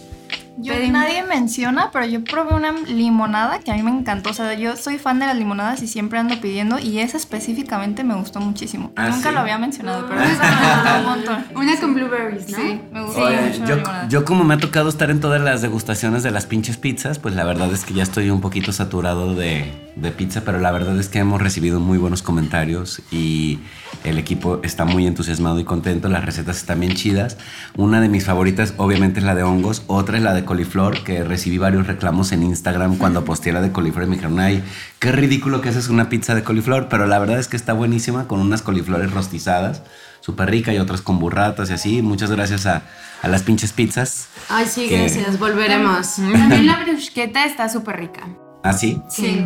Yo, 0.57 0.73
Pedimos- 0.73 0.91
nadie 1.01 1.23
menciona, 1.23 1.89
pero 1.91 2.05
yo 2.05 2.23
probé 2.23 2.53
una 2.55 2.71
limonada 2.87 3.59
que 3.59 3.71
a 3.71 3.75
mí 3.75 3.81
me 3.83 3.91
encantó. 3.91 4.29
O 4.29 4.33
sea, 4.33 4.53
yo 4.53 4.77
soy 4.77 4.97
fan 4.99 5.19
de 5.19 5.25
las 5.25 5.35
limonadas 5.35 5.81
y 5.81 5.87
siempre 5.87 6.19
ando 6.19 6.39
pidiendo. 6.39 6.77
Y 6.79 6.99
esa 6.99 7.17
específicamente 7.17 8.03
me 8.03 8.13
gustó 8.15 8.39
muchísimo. 8.39 8.91
¿Ah, 8.95 9.09
Nunca 9.09 9.29
sí? 9.29 9.33
lo 9.35 9.41
había 9.41 9.57
mencionado, 9.57 10.05
pero 10.07 10.21
esa 10.21 10.43
me 10.43 10.73
gustó 10.75 10.99
un 10.99 11.05
montón. 11.05 11.45
Una 11.55 11.79
con 11.79 11.93
blueberries, 11.95 12.49
¿no? 12.49 12.57
Sí, 12.57 12.81
me 12.91 13.03
gustó 13.03 13.21
Oye, 13.25 13.41
mucho 13.41 13.59
la 13.61 13.65
yo, 13.67 13.75
limonada. 13.77 14.07
yo 14.09 14.25
como 14.25 14.43
me 14.43 14.53
ha 14.53 14.57
tocado 14.57 14.89
estar 14.89 15.09
en 15.09 15.19
todas 15.19 15.41
las 15.41 15.61
degustaciones 15.61 16.21
de 16.23 16.31
las 16.31 16.45
pinches 16.45 16.77
pizzas, 16.77 17.19
pues 17.19 17.35
la 17.35 17.43
verdad 17.43 17.71
es 17.73 17.83
que 17.83 17.93
ya 17.95 18.03
estoy 18.03 18.29
un 18.29 18.39
poquito 18.41 18.71
saturado 18.71 19.33
de, 19.35 19.71
de 19.95 20.11
pizza, 20.11 20.41
pero 20.45 20.59
la 20.59 20.71
verdad 20.71 20.97
es 20.99 21.09
que 21.09 21.19
hemos 21.19 21.41
recibido 21.41 21.79
muy 21.79 21.97
buenos 21.97 22.21
comentarios 22.21 23.01
y 23.11 23.59
el 24.03 24.17
equipo 24.17 24.59
está 24.63 24.85
muy 24.85 25.07
entusiasmado 25.07 25.59
y 25.59 25.63
contento, 25.63 26.09
las 26.09 26.23
recetas 26.25 26.57
están 26.57 26.79
bien 26.79 26.93
chidas. 26.93 27.37
Una 27.75 28.01
de 28.01 28.09
mis 28.09 28.25
favoritas 28.25 28.73
obviamente 28.77 29.19
es 29.19 29.25
la 29.25 29.33
de 29.35 29.43
hongos, 29.43 29.83
otra 29.87 30.17
es 30.17 30.23
la 30.23 30.33
de 30.33 30.42
de 30.43 30.45
coliflor, 30.45 31.03
que 31.03 31.23
recibí 31.23 31.57
varios 31.57 31.87
reclamos 31.87 32.31
en 32.31 32.43
Instagram 32.43 32.97
cuando 32.97 33.25
posteé 33.25 33.51
la 33.53 33.61
de 33.61 33.71
coliflor 33.71 34.05
y 34.05 34.09
me 34.09 34.15
dijeron, 34.17 34.39
ay, 34.39 34.63
qué 34.99 35.11
ridículo 35.11 35.61
que 35.61 35.69
haces 35.69 35.87
una 35.89 36.09
pizza 36.09 36.35
de 36.35 36.43
coliflor, 36.43 36.87
pero 36.89 37.05
la 37.07 37.17
verdad 37.19 37.39
es 37.39 37.47
que 37.47 37.57
está 37.57 37.73
buenísima 37.73 38.27
con 38.27 38.39
unas 38.39 38.61
coliflores 38.61 39.11
rostizadas, 39.11 39.81
súper 40.19 40.49
rica 40.49 40.73
y 40.73 40.77
otras 40.79 41.01
con 41.01 41.19
burratas 41.19 41.69
y 41.69 41.73
así. 41.73 42.01
Muchas 42.01 42.29
gracias 42.31 42.65
a, 42.65 42.83
a 43.21 43.27
las 43.27 43.43
pinches 43.43 43.73
pizzas. 43.73 44.27
Ay, 44.49 44.65
sí, 44.67 44.87
que- 44.87 44.99
gracias. 44.99 45.39
Volveremos. 45.39 46.15
También 46.15 46.67
la 46.67 46.83
brusqueta 46.83 47.45
está 47.45 47.69
súper 47.69 47.97
rica. 47.97 48.27
¿Ah, 48.65 48.71
sí? 48.73 49.01
Sí, 49.09 49.45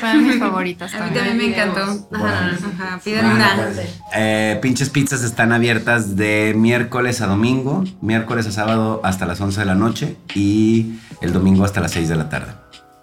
fue 0.00 0.08
de 0.08 0.14
mis 0.18 0.38
favoritas 0.40 0.92
A 0.94 1.04
mí 1.06 1.14
también. 1.14 1.36
me 1.38 1.46
encantó. 1.50 1.82
Ajá. 2.12 2.50
Ajá, 2.50 3.00
pidan 3.04 3.30
Bueno, 3.30 3.36
una. 3.36 3.54
pues, 3.54 3.86
eh, 4.14 4.58
pinches 4.60 4.90
pizzas 4.90 5.22
están 5.22 5.52
abiertas 5.52 6.16
de 6.16 6.52
miércoles 6.56 7.20
a 7.20 7.26
domingo, 7.28 7.84
miércoles 8.00 8.46
a 8.48 8.50
sábado 8.52 9.00
hasta 9.04 9.24
las 9.24 9.40
11 9.40 9.60
de 9.60 9.66
la 9.66 9.74
noche 9.76 10.16
y 10.34 10.94
el 11.20 11.32
domingo 11.32 11.64
hasta 11.64 11.80
las 11.80 11.92
6 11.92 12.08
de 12.08 12.16
la 12.16 12.28
tarde. 12.28 12.52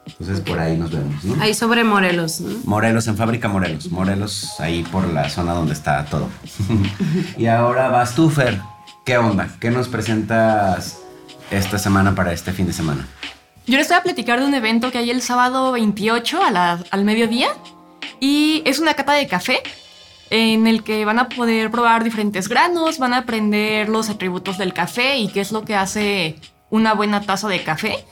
Entonces 0.06 0.42
por 0.42 0.60
ahí 0.60 0.76
nos 0.76 0.92
vemos, 0.92 1.24
¿no? 1.24 1.42
Ahí 1.42 1.54
sobre 1.54 1.86
Morelos, 1.86 2.42
¿no? 2.42 2.54
Morelos, 2.66 3.08
en 3.08 3.16
Fábrica 3.16 3.48
Morelos. 3.48 3.90
Morelos, 3.90 4.60
ahí 4.60 4.84
por 4.92 5.08
la 5.08 5.30
zona 5.30 5.54
donde 5.54 5.72
está 5.72 6.04
todo. 6.06 6.28
y 7.38 7.46
ahora 7.46 7.88
vas 7.88 8.14
tú, 8.16 8.30
Fer. 8.30 8.60
¿Qué 9.06 9.18
onda? 9.18 9.48
¿Qué 9.62 9.72
nos 9.72 9.88
presentas 9.88 10.98
esta 11.52 11.78
semana 11.80 12.16
para 12.16 12.34
este 12.34 12.52
fin 12.52 12.68
de 12.68 12.74
semana? 12.74 13.08
Yo 13.66 13.78
les 13.78 13.88
voy 13.88 13.98
a 13.98 14.04
platicar 14.04 14.42
de 14.42 14.46
un 14.46 14.54
evento 14.54 14.92
que 14.92 14.98
hay 14.98 15.10
el 15.10 15.22
sábado 15.22 15.72
28 15.72 16.42
a 16.44 16.80
al 16.90 17.06
mediodía 17.06 17.48
y 18.20 18.62
es 18.66 18.80
una 18.80 18.94
cata 18.94 19.14
de 19.14 19.26
café 19.26 19.64
en 20.30 20.68
el 20.68 20.84
que 20.84 21.06
van 21.06 21.18
a 21.18 21.30
poder 21.30 21.72
probar 21.72 22.04
diferentes 22.04 22.50
granos, 22.50 22.98
van 22.98 23.14
a 23.14 23.20
aprender 23.20 23.88
los 23.88 24.10
atributos 24.10 24.58
del 24.58 24.74
café 24.74 25.18
y 25.18 25.30
qué 25.30 25.40
es 25.40 25.54
lo 25.54 25.64
que 25.64 25.76
hace 25.76 26.36
una 26.72 26.94
buena 26.94 27.22
taza 27.22 27.48
de 27.48 27.64
café. 27.64 28.04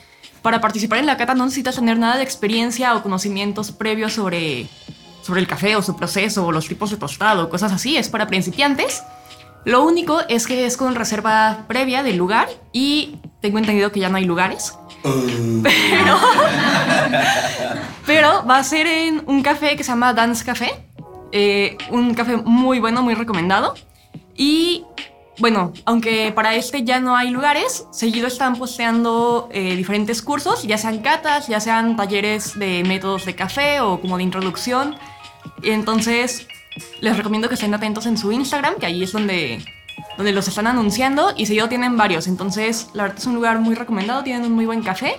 Para 0.41 0.61
participar 0.61 0.99
en 0.99 1.05
la 1.05 1.17
cata 1.17 1.35
no 1.35 1.43
necesitas 1.43 1.75
tener 1.75 1.97
nada 1.97 2.15
de 2.15 2.23
experiencia 2.23 2.95
o 2.95 3.03
conocimientos 3.03 3.73
previos 3.73 4.13
sobre, 4.13 4.69
sobre 5.21 5.41
el 5.41 5.47
café 5.47 5.75
o 5.75 5.81
su 5.81 5.97
proceso 5.97 6.45
o 6.45 6.53
los 6.53 6.69
tipos 6.69 6.91
de 6.91 6.97
tostado, 6.97 7.49
cosas 7.49 7.73
así, 7.73 7.97
es 7.97 8.07
para 8.07 8.27
principiantes. 8.27 9.03
Lo 9.65 9.83
único 9.83 10.21
es 10.29 10.47
que 10.47 10.65
es 10.65 10.77
con 10.77 10.95
reserva 10.95 11.65
previa 11.67 12.03
del 12.03 12.15
lugar 12.15 12.47
y 12.71 13.17
tengo 13.41 13.57
entendido 13.57 13.91
que 13.91 13.99
ya 13.99 14.07
no 14.07 14.17
hay 14.17 14.25
lugares. 14.25 14.75
Pero, 15.03 16.17
pero 18.05 18.45
va 18.45 18.57
a 18.57 18.63
ser 18.63 18.87
en 18.87 19.23
un 19.27 19.41
café 19.41 19.75
que 19.75 19.83
se 19.83 19.91
llama 19.91 20.13
Dance 20.13 20.43
Café. 20.45 20.85
eh, 21.31 21.77
un 21.89 22.13
café 22.13 22.37
muy 22.37 22.79
bueno, 22.79 23.01
muy 23.01 23.13
recomendado. 23.13 23.73
Y 24.35 24.83
bueno, 25.39 25.73
aunque 25.85 26.31
para 26.33 26.55
este 26.55 26.83
ya 26.83 26.99
no 26.99 27.15
hay 27.15 27.29
lugares, 27.29 27.87
seguido 27.91 28.27
están 28.27 28.55
posteando 28.57 29.49
eh, 29.51 29.75
diferentes 29.75 30.21
cursos, 30.21 30.63
ya 30.63 30.77
sean 30.77 30.99
catas, 30.99 31.47
ya 31.47 31.59
sean 31.59 31.95
talleres 31.95 32.57
de 32.59 32.83
métodos 32.83 33.25
de 33.25 33.35
café 33.35 33.79
o 33.79 33.99
como 33.99 34.17
de 34.17 34.23
introducción. 34.23 34.95
Y 35.63 35.71
entonces 35.71 36.47
les 36.99 37.17
recomiendo 37.17 37.47
que 37.47 37.55
estén 37.55 37.73
atentos 37.73 38.05
en 38.05 38.17
su 38.17 38.31
Instagram, 38.31 38.75
que 38.75 38.85
ahí 38.85 39.03
es 39.03 39.11
donde, 39.11 39.63
donde 40.21 40.33
los 40.33 40.47
están 40.47 40.67
anunciando 40.67 41.33
y 41.35 41.47
seguido 41.47 41.67
tienen 41.67 41.97
varios. 41.97 42.27
Entonces, 42.27 42.89
la 42.93 43.01
verdad 43.03 43.17
es 43.17 43.25
un 43.25 43.33
lugar 43.33 43.57
muy 43.57 43.73
recomendado, 43.73 44.21
tienen 44.21 44.45
un 44.45 44.51
muy 44.51 44.67
buen 44.67 44.83
café. 44.83 45.15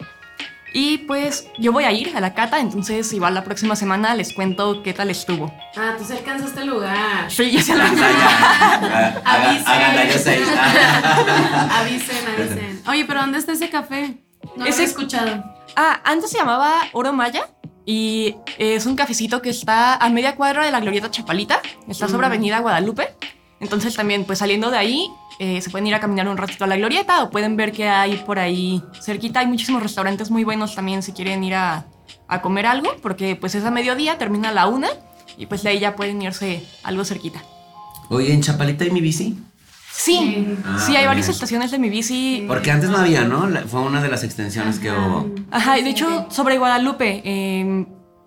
Y 0.73 0.99
pues 0.99 1.49
yo 1.59 1.73
voy 1.73 1.83
a 1.83 1.91
ir 1.91 2.17
a 2.17 2.21
la 2.21 2.35
cata, 2.35 2.61
entonces 2.61 3.13
igual 3.13 3.35
la 3.35 3.43
próxima 3.43 3.75
semana 3.75 4.15
les 4.15 4.33
cuento 4.33 4.85
qué 4.85 4.95
tal 4.95 5.11
estuvo. 5.11 5.53
Ah, 5.77 5.97
tú 5.99 6.05
se 6.05 6.13
alcanzaste 6.17 6.61
el 6.61 6.69
lugar. 6.69 7.29
Sí, 7.29 7.51
ya 7.51 7.61
se 7.61 7.73
Avisen. 9.25 10.39
Yo 10.39 10.47
avisen, 11.73 12.29
avisen. 12.39 12.83
Oye, 12.87 13.05
pero 13.05 13.23
¿dónde 13.23 13.39
está 13.39 13.53
ese 13.53 13.69
café? 13.71 14.19
No 14.57 14.65
lo 14.65 14.71
he 14.71 14.85
escuchado. 14.85 15.43
Ah, 15.75 16.01
antes 16.05 16.31
se 16.31 16.39
llamaba 16.39 16.75
Oro 16.93 17.13
Maya 17.13 17.51
y 17.85 18.37
es 18.57 18.87
un 18.87 18.95
cafecito 18.95 19.43
que 19.43 19.51
está 19.51 19.97
a 19.97 20.09
media 20.11 20.37
cuadra 20.37 20.65
de 20.65 20.71
la 20.71 20.79
Glorieta 20.79 21.11
Chapalita, 21.11 21.61
está 21.89 22.07
sobre 22.09 22.27
Avenida 22.27 22.61
Guadalupe. 22.61 23.09
Entonces 23.63 23.95
también 23.95 24.25
pues 24.25 24.41
saliendo 24.41 24.71
de 24.71 24.77
ahí 24.77 25.09
eh, 25.39 25.61
se 25.63 25.71
pueden 25.71 25.87
ir 25.87 25.95
a 25.95 26.01
caminar 26.01 26.29
un 26.29 26.37
ratito 26.37 26.65
a 26.65 26.67
la 26.67 26.77
Glorieta 26.77 27.23
o 27.23 27.31
pueden 27.31 27.57
ver 27.57 27.73
que 27.73 27.89
hay 27.89 28.17
por 28.17 28.39
ahí 28.39 28.83
cerquita. 29.01 29.41
Hay 29.41 29.47
muchísimos 29.47 29.83
restaurantes 29.83 30.31
muy 30.31 30.45
buenos 30.45 30.75
también 30.75 31.03
si 31.03 31.13
quieren 31.13 31.43
ir 31.45 31.55
a, 31.55 31.87
a 32.29 32.43
comer 32.43 32.67
algo, 32.67 32.91
porque 33.01 33.37
pues 33.37 33.55
es 33.55 33.65
a 33.65 33.71
mediodía, 33.71 34.19
termina 34.19 34.51
a 34.51 34.53
la 34.53 34.67
una 34.67 34.89
y 35.39 35.47
pues 35.47 35.63
de 35.63 35.71
ahí 35.71 35.79
ya 35.79 35.97
pueden 35.97 36.21
irse 36.21 36.63
algo 36.83 37.05
cerquita. 37.05 37.41
Oye, 38.11 38.35
¿en 38.35 38.43
Chapalita 38.43 38.85
hay 38.85 38.91
mi 38.91 39.01
bici? 39.01 39.39
Sí, 39.95 40.57
Ah, 40.65 40.79
sí, 40.85 40.97
hay 40.97 41.07
varias 41.07 41.27
bien. 41.29 41.35
estaciones 41.35 41.71
de 41.71 41.79
mi 41.79 41.89
bici. 41.89 42.45
Porque 42.49 42.71
antes 42.73 42.91
no 42.91 42.99
había, 42.99 43.23
¿no? 43.25 43.47
La- 43.49 43.63
fue 43.63 43.81
una 43.81 44.03
de 44.03 44.09
las 44.09 44.25
extensiones 44.25 44.79
que 44.81 44.91
hubo. 44.91 45.31
Ajá, 45.51 45.79
y 45.79 45.85
de 45.85 45.91
hecho, 45.91 46.27
sobre 46.31 46.59
Guadalupe, 46.59 47.23
eh, 47.25 47.87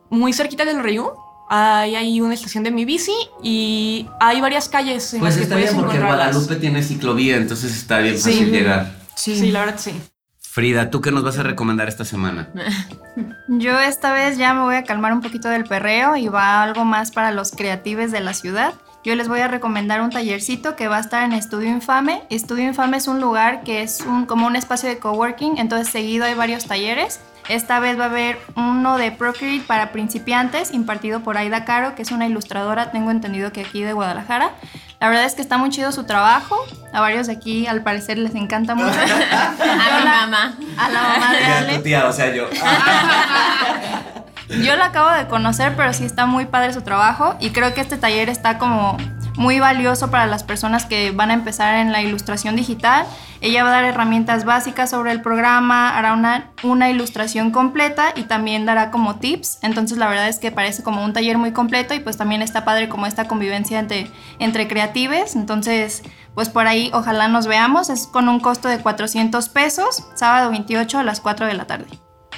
muy 0.10 0.32
cerquita 0.32 0.64
del 0.64 0.82
río, 0.82 1.14
hay 1.50 1.96
ahí 1.96 2.22
una 2.22 2.34
estación 2.34 2.64
de 2.64 2.72
mi 2.72 2.86
bici 2.86 3.16
y 3.44 4.08
hay 4.20 4.42
varias 4.42 4.68
calles 4.70 5.14
en 5.14 5.20
Pues 5.20 5.34
las 5.34 5.38
que 5.38 5.44
está 5.44 5.56
puedes 5.56 5.72
bien 5.72 5.82
porque 5.84 5.98
encontrarlas. 5.98 6.34
Guadalupe 6.36 6.56
tiene 6.58 6.84
ciclovía, 6.84 7.38
entonces 7.38 7.76
está 7.76 8.00
bien 8.00 8.18
Sí. 8.18 8.32
fácil 8.32 8.52
llegar. 8.52 8.92
Sí. 9.16 9.52
la 9.52 9.60
verdad 9.62 9.76
sí. 9.80 9.94
Frida, 10.42 10.90
¿tú 10.90 11.02
qué 11.02 11.12
nos 11.12 11.24
vas 11.24 11.38
a 11.38 11.44
recomendar 11.44 11.88
esta 11.90 12.06
semana? 12.06 12.50
Yo 13.48 13.78
esta 13.80 14.14
vez 14.14 14.38
ya 14.38 14.54
me 14.54 14.62
voy 14.62 14.76
a 14.76 14.84
calmar 14.84 15.12
un 15.14 15.22
poquito 15.22 15.50
del 15.50 15.66
perreo 15.66 16.16
y 16.16 16.28
va 16.30 16.64
algo 16.64 16.86
más 16.86 17.12
para 17.12 17.32
los 17.32 17.52
creatives 17.52 18.12
de 18.12 18.22
la 18.22 18.34
ciudad. 18.34 18.74
Yo 19.06 19.14
les 19.14 19.28
voy 19.28 19.40
a 19.40 19.48
recomendar 19.48 20.02
un 20.02 20.10
tallercito 20.10 20.76
que 20.76 20.88
va 20.88 20.98
a 20.98 21.00
estar 21.00 21.22
en 21.22 21.32
Estudio 21.32 21.70
Infame. 21.70 22.24
Estudio 22.32 22.64
Infame 22.64 22.98
es 22.98 23.08
un 23.08 23.22
lugar 23.22 23.62
que 23.62 23.84
es 23.84 24.02
un, 24.02 24.26
como 24.26 24.48
un 24.48 24.56
espacio 24.56 24.90
de 24.90 24.98
coworking, 24.98 25.60
entonces 25.60 25.90
seguido 25.90 26.26
hay 26.26 26.34
varios 26.34 26.66
talleres. 26.66 27.20
Esta 27.48 27.80
vez 27.80 28.00
va 28.00 28.06
a 28.06 28.08
haber 28.08 28.40
uno 28.56 28.98
de 28.98 29.12
Procreate 29.12 29.64
para 29.68 29.92
principiantes, 29.92 30.74
impartido 30.74 31.20
por 31.20 31.38
Aida 31.38 31.66
Caro, 31.66 31.94
que 31.94 32.02
es 32.02 32.10
una 32.10 32.26
ilustradora, 32.26 32.90
tengo 32.90 33.12
entendido 33.12 33.52
que 33.52 33.62
aquí 33.62 33.84
de 33.84 33.94
Guadalajara. 33.94 34.54
La 35.00 35.08
verdad 35.08 35.26
es 35.26 35.36
que 35.36 35.44
está 35.44 35.60
muy 35.60 35.70
chido 35.70 35.92
su 35.92 36.06
trabajo. 36.06 36.58
A 36.92 37.00
varios 37.00 37.28
de 37.28 37.34
aquí, 37.34 37.68
al 37.68 37.84
parecer, 37.84 38.18
les 38.18 38.34
encanta 38.34 38.74
mucho. 38.74 38.90
A 39.00 40.00
mi 40.00 40.06
mamá. 40.06 40.58
A 40.80 40.90
la 40.90 41.02
mamá 41.04 41.32
de 41.32 41.46
Ale. 41.46 41.80
tía, 41.80 42.08
o 42.08 42.12
sea, 42.12 42.34
yo. 42.34 42.50
Yo 44.50 44.76
la 44.76 44.86
acabo 44.86 45.12
de 45.12 45.28
conocer, 45.28 45.74
pero 45.76 45.94
sí 45.94 46.06
está 46.06 46.26
muy 46.26 46.46
padre 46.46 46.74
su 46.74 46.82
trabajo 46.82 47.36
y 47.40 47.50
creo 47.50 47.74
que 47.74 47.82
este 47.82 47.98
taller 47.98 48.30
está 48.30 48.58
como 48.58 48.98
muy 49.38 49.60
valioso 49.60 50.10
para 50.12 50.28
las 50.28 50.44
personas 50.44 50.86
que 50.86 51.12
van 51.12 51.32
a 51.32 51.34
empezar 51.34 51.76
en 51.76 51.92
la 51.92 52.02
ilustración 52.02 52.56
digital. 52.56 53.06
Ella 53.42 53.64
va 53.64 53.70
a 53.70 53.74
dar 53.74 53.84
herramientas 53.84 54.46
básicas 54.46 54.90
sobre 54.90 55.12
el 55.12 55.22
programa, 55.22 55.98
hará 55.98 56.14
una, 56.14 56.52
una 56.64 56.90
ilustración 56.90 57.52
completa 57.52 58.14
y 58.16 58.24
también 58.24 58.66
dará 58.66 58.92
como 58.92 59.16
tips. 59.18 59.60
Entonces 59.62 59.98
la 59.98 60.08
verdad 60.08 60.30
es 60.30 60.40
que 60.40 60.52
parece 60.52 60.84
como 60.84 61.04
un 61.04 61.14
taller 61.14 61.38
muy 61.38 61.52
completo 61.52 61.94
y 61.94 62.00
pues 62.00 62.18
también 62.18 62.42
está 62.42 62.66
padre 62.66 62.88
como 62.88 63.08
esta 63.08 63.28
convivencia 63.28 63.80
entre, 63.80 64.10
entre 64.40 64.68
creatives. 64.68 65.36
Entonces 65.36 66.04
pues 66.34 66.50
por 66.50 66.68
ahí 66.68 66.90
ojalá 66.94 67.28
nos 67.28 67.48
veamos. 67.48 67.90
Es 67.90 68.08
con 68.08 68.30
un 68.30 68.40
costo 68.40 68.68
de 68.68 68.80
400 68.80 69.50
pesos, 69.50 70.08
sábado 70.16 70.52
28 70.52 71.00
a 71.00 71.04
las 71.04 71.20
4 71.20 71.46
de 71.48 71.54
la 71.54 71.66
tarde. 71.66 71.88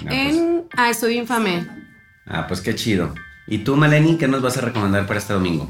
En... 0.10 0.66
Ah, 0.76 0.90
estudio 0.90 1.20
infame. 1.20 1.87
Ah, 2.30 2.48
pues 2.48 2.62
qué 2.62 2.76
chido. 2.76 3.14
¿Y 3.48 3.60
tú, 3.60 3.76
Melanie, 3.78 4.18
qué 4.18 4.28
nos 4.28 4.42
vas 4.42 4.58
a 4.58 4.62
recomendar 4.62 5.06
para 5.08 5.20
este 5.20 5.34
domingo? 5.34 5.70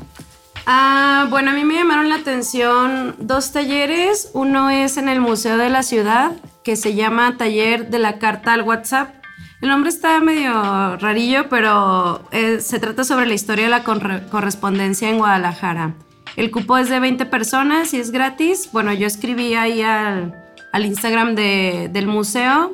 Ah, 0.66 1.28
bueno, 1.30 1.52
a 1.52 1.54
mí 1.54 1.64
me 1.64 1.76
llamaron 1.76 2.10
la 2.10 2.16
atención 2.16 3.16
dos 3.20 3.52
talleres. 3.54 4.32
Uno 4.34 4.70
es 4.70 4.98
en 4.98 5.08
el 5.10 5.22
Museo 5.22 5.58
de 5.58 5.70
la 5.70 5.84
Ciudad, 5.84 6.32
que 6.64 6.76
se 6.76 6.94
llama 6.96 7.38
Taller 7.38 7.90
de 7.90 8.00
la 8.00 8.18
Carta 8.20 8.54
al 8.54 8.64
WhatsApp. 8.64 9.14
El 9.62 9.70
nombre 9.70 9.90
está 9.90 10.20
medio 10.20 10.98
rarillo, 10.98 11.48
pero 11.50 12.28
eh, 12.32 12.60
se 12.60 12.80
trata 12.80 13.04
sobre 13.04 13.26
la 13.28 13.34
historia 13.34 13.66
de 13.66 13.72
la 13.72 13.84
corre- 13.84 14.28
correspondencia 14.30 15.10
en 15.10 15.18
Guadalajara. 15.18 15.94
El 16.36 16.52
cupo 16.52 16.78
es 16.78 16.90
de 16.90 17.00
20 17.00 17.26
personas 17.28 17.94
y 17.94 18.00
es 18.00 18.12
gratis. 18.12 18.70
Bueno, 18.72 18.94
yo 18.94 19.08
escribí 19.08 19.56
ahí 19.56 19.82
al, 19.82 20.36
al 20.74 20.86
Instagram 20.86 21.34
de- 21.36 21.90
del 21.92 22.08
museo 22.08 22.74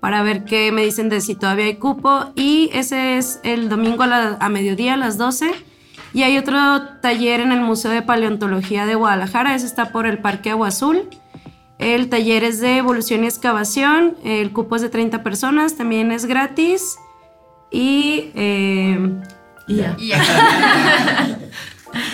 para 0.00 0.22
ver 0.22 0.44
qué 0.44 0.72
me 0.72 0.82
dicen 0.84 1.08
de 1.08 1.20
si 1.20 1.34
todavía 1.34 1.66
hay 1.66 1.76
cupo. 1.76 2.32
Y 2.34 2.70
ese 2.72 3.18
es 3.18 3.40
el 3.42 3.68
domingo 3.68 4.02
a, 4.02 4.06
la- 4.06 4.36
a 4.40 4.48
mediodía, 4.48 4.94
a 4.94 4.96
las 4.96 5.18
12. 5.18 5.50
Y 6.12 6.22
hay 6.24 6.38
otro 6.38 6.58
taller 7.00 7.40
en 7.40 7.52
el 7.52 7.60
Museo 7.60 7.90
de 7.92 8.02
Paleontología 8.02 8.84
de 8.86 8.96
Guadalajara, 8.96 9.54
ese 9.54 9.66
está 9.66 9.92
por 9.92 10.06
el 10.06 10.18
Parque 10.18 10.50
Agua 10.50 10.68
Azul. 10.68 11.02
El 11.78 12.08
taller 12.08 12.44
es 12.44 12.60
de 12.60 12.76
evolución 12.78 13.22
y 13.24 13.26
excavación, 13.28 14.16
el 14.24 14.50
cupo 14.52 14.76
es 14.76 14.82
de 14.82 14.88
30 14.90 15.22
personas, 15.22 15.76
también 15.76 16.10
es 16.12 16.26
gratis. 16.26 16.96
Y, 17.70 18.32
eh, 18.34 18.98
y 19.68 19.76
ya. 19.76 19.96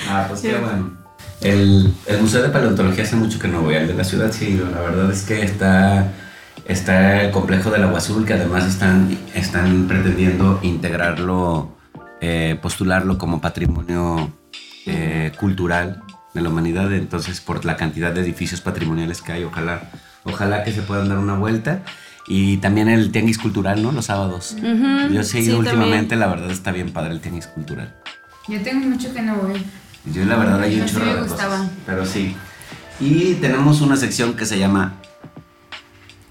Ah, 0.08 0.26
pues 0.28 0.40
qué 0.40 0.54
bueno. 0.58 0.96
El, 1.40 1.92
el 2.06 2.20
Museo 2.20 2.42
de 2.42 2.48
Paleontología 2.48 3.04
hace 3.04 3.16
mucho 3.16 3.38
que 3.38 3.48
no 3.48 3.60
voy, 3.62 3.74
al 3.76 3.86
de 3.88 3.94
la 3.94 4.04
ciudad 4.04 4.32
sí. 4.32 4.58
La 4.72 4.80
verdad 4.80 5.10
es 5.10 5.22
que 5.22 5.42
está, 5.42 6.12
está 6.68 7.22
el 7.22 7.30
complejo 7.30 7.70
del 7.70 7.84
Agua 7.84 7.98
Azul, 7.98 8.24
que 8.24 8.34
además 8.34 8.64
están, 8.66 9.16
están 9.34 9.86
pretendiendo 9.86 10.58
integrarlo, 10.62 11.76
eh, 12.20 12.58
postularlo 12.60 13.18
como 13.18 13.40
patrimonio 13.40 14.32
eh, 14.86 15.32
cultural 15.38 16.02
de 16.34 16.40
la 16.42 16.48
humanidad. 16.48 16.92
Entonces, 16.92 17.40
por 17.40 17.64
la 17.64 17.76
cantidad 17.76 18.12
de 18.12 18.20
edificios 18.20 18.60
patrimoniales 18.60 19.22
que 19.22 19.32
hay, 19.32 19.44
ojalá, 19.44 19.90
ojalá 20.24 20.64
que 20.64 20.72
se 20.72 20.82
puedan 20.82 21.08
dar 21.08 21.18
una 21.18 21.36
vuelta. 21.36 21.82
Y 22.28 22.56
también 22.56 22.88
el 22.88 23.12
tianguis 23.12 23.38
cultural, 23.38 23.80
¿no? 23.82 23.92
Los 23.92 24.06
sábados. 24.06 24.56
Yo 24.60 25.22
sé, 25.22 25.42
sí, 25.42 25.50
últimamente, 25.52 26.16
también. 26.16 26.20
la 26.20 26.26
verdad 26.26 26.50
está 26.50 26.72
bien 26.72 26.92
padre 26.92 27.12
el 27.12 27.20
tianguis 27.20 27.46
cultural. 27.46 27.94
Yo 28.48 28.60
tengo 28.62 28.84
mucho 28.86 29.12
que 29.14 29.22
no 29.22 29.36
voy. 29.36 29.64
Yo 30.12 30.24
la 30.24 30.36
verdad 30.36 30.60
hay 30.60 30.74
un 30.74 30.80
Pero 30.80 30.88
sí 30.88 30.94
chorro 30.94 31.06
me 31.06 31.14
de 31.14 31.20
gustaba. 31.22 31.56
cosas. 31.58 31.70
Pero 31.86 32.04
sí. 32.06 32.36
Y 32.98 33.34
tenemos 33.34 33.80
una 33.80 33.96
sección 33.96 34.34
que 34.34 34.44
se 34.44 34.58
llama 34.58 34.94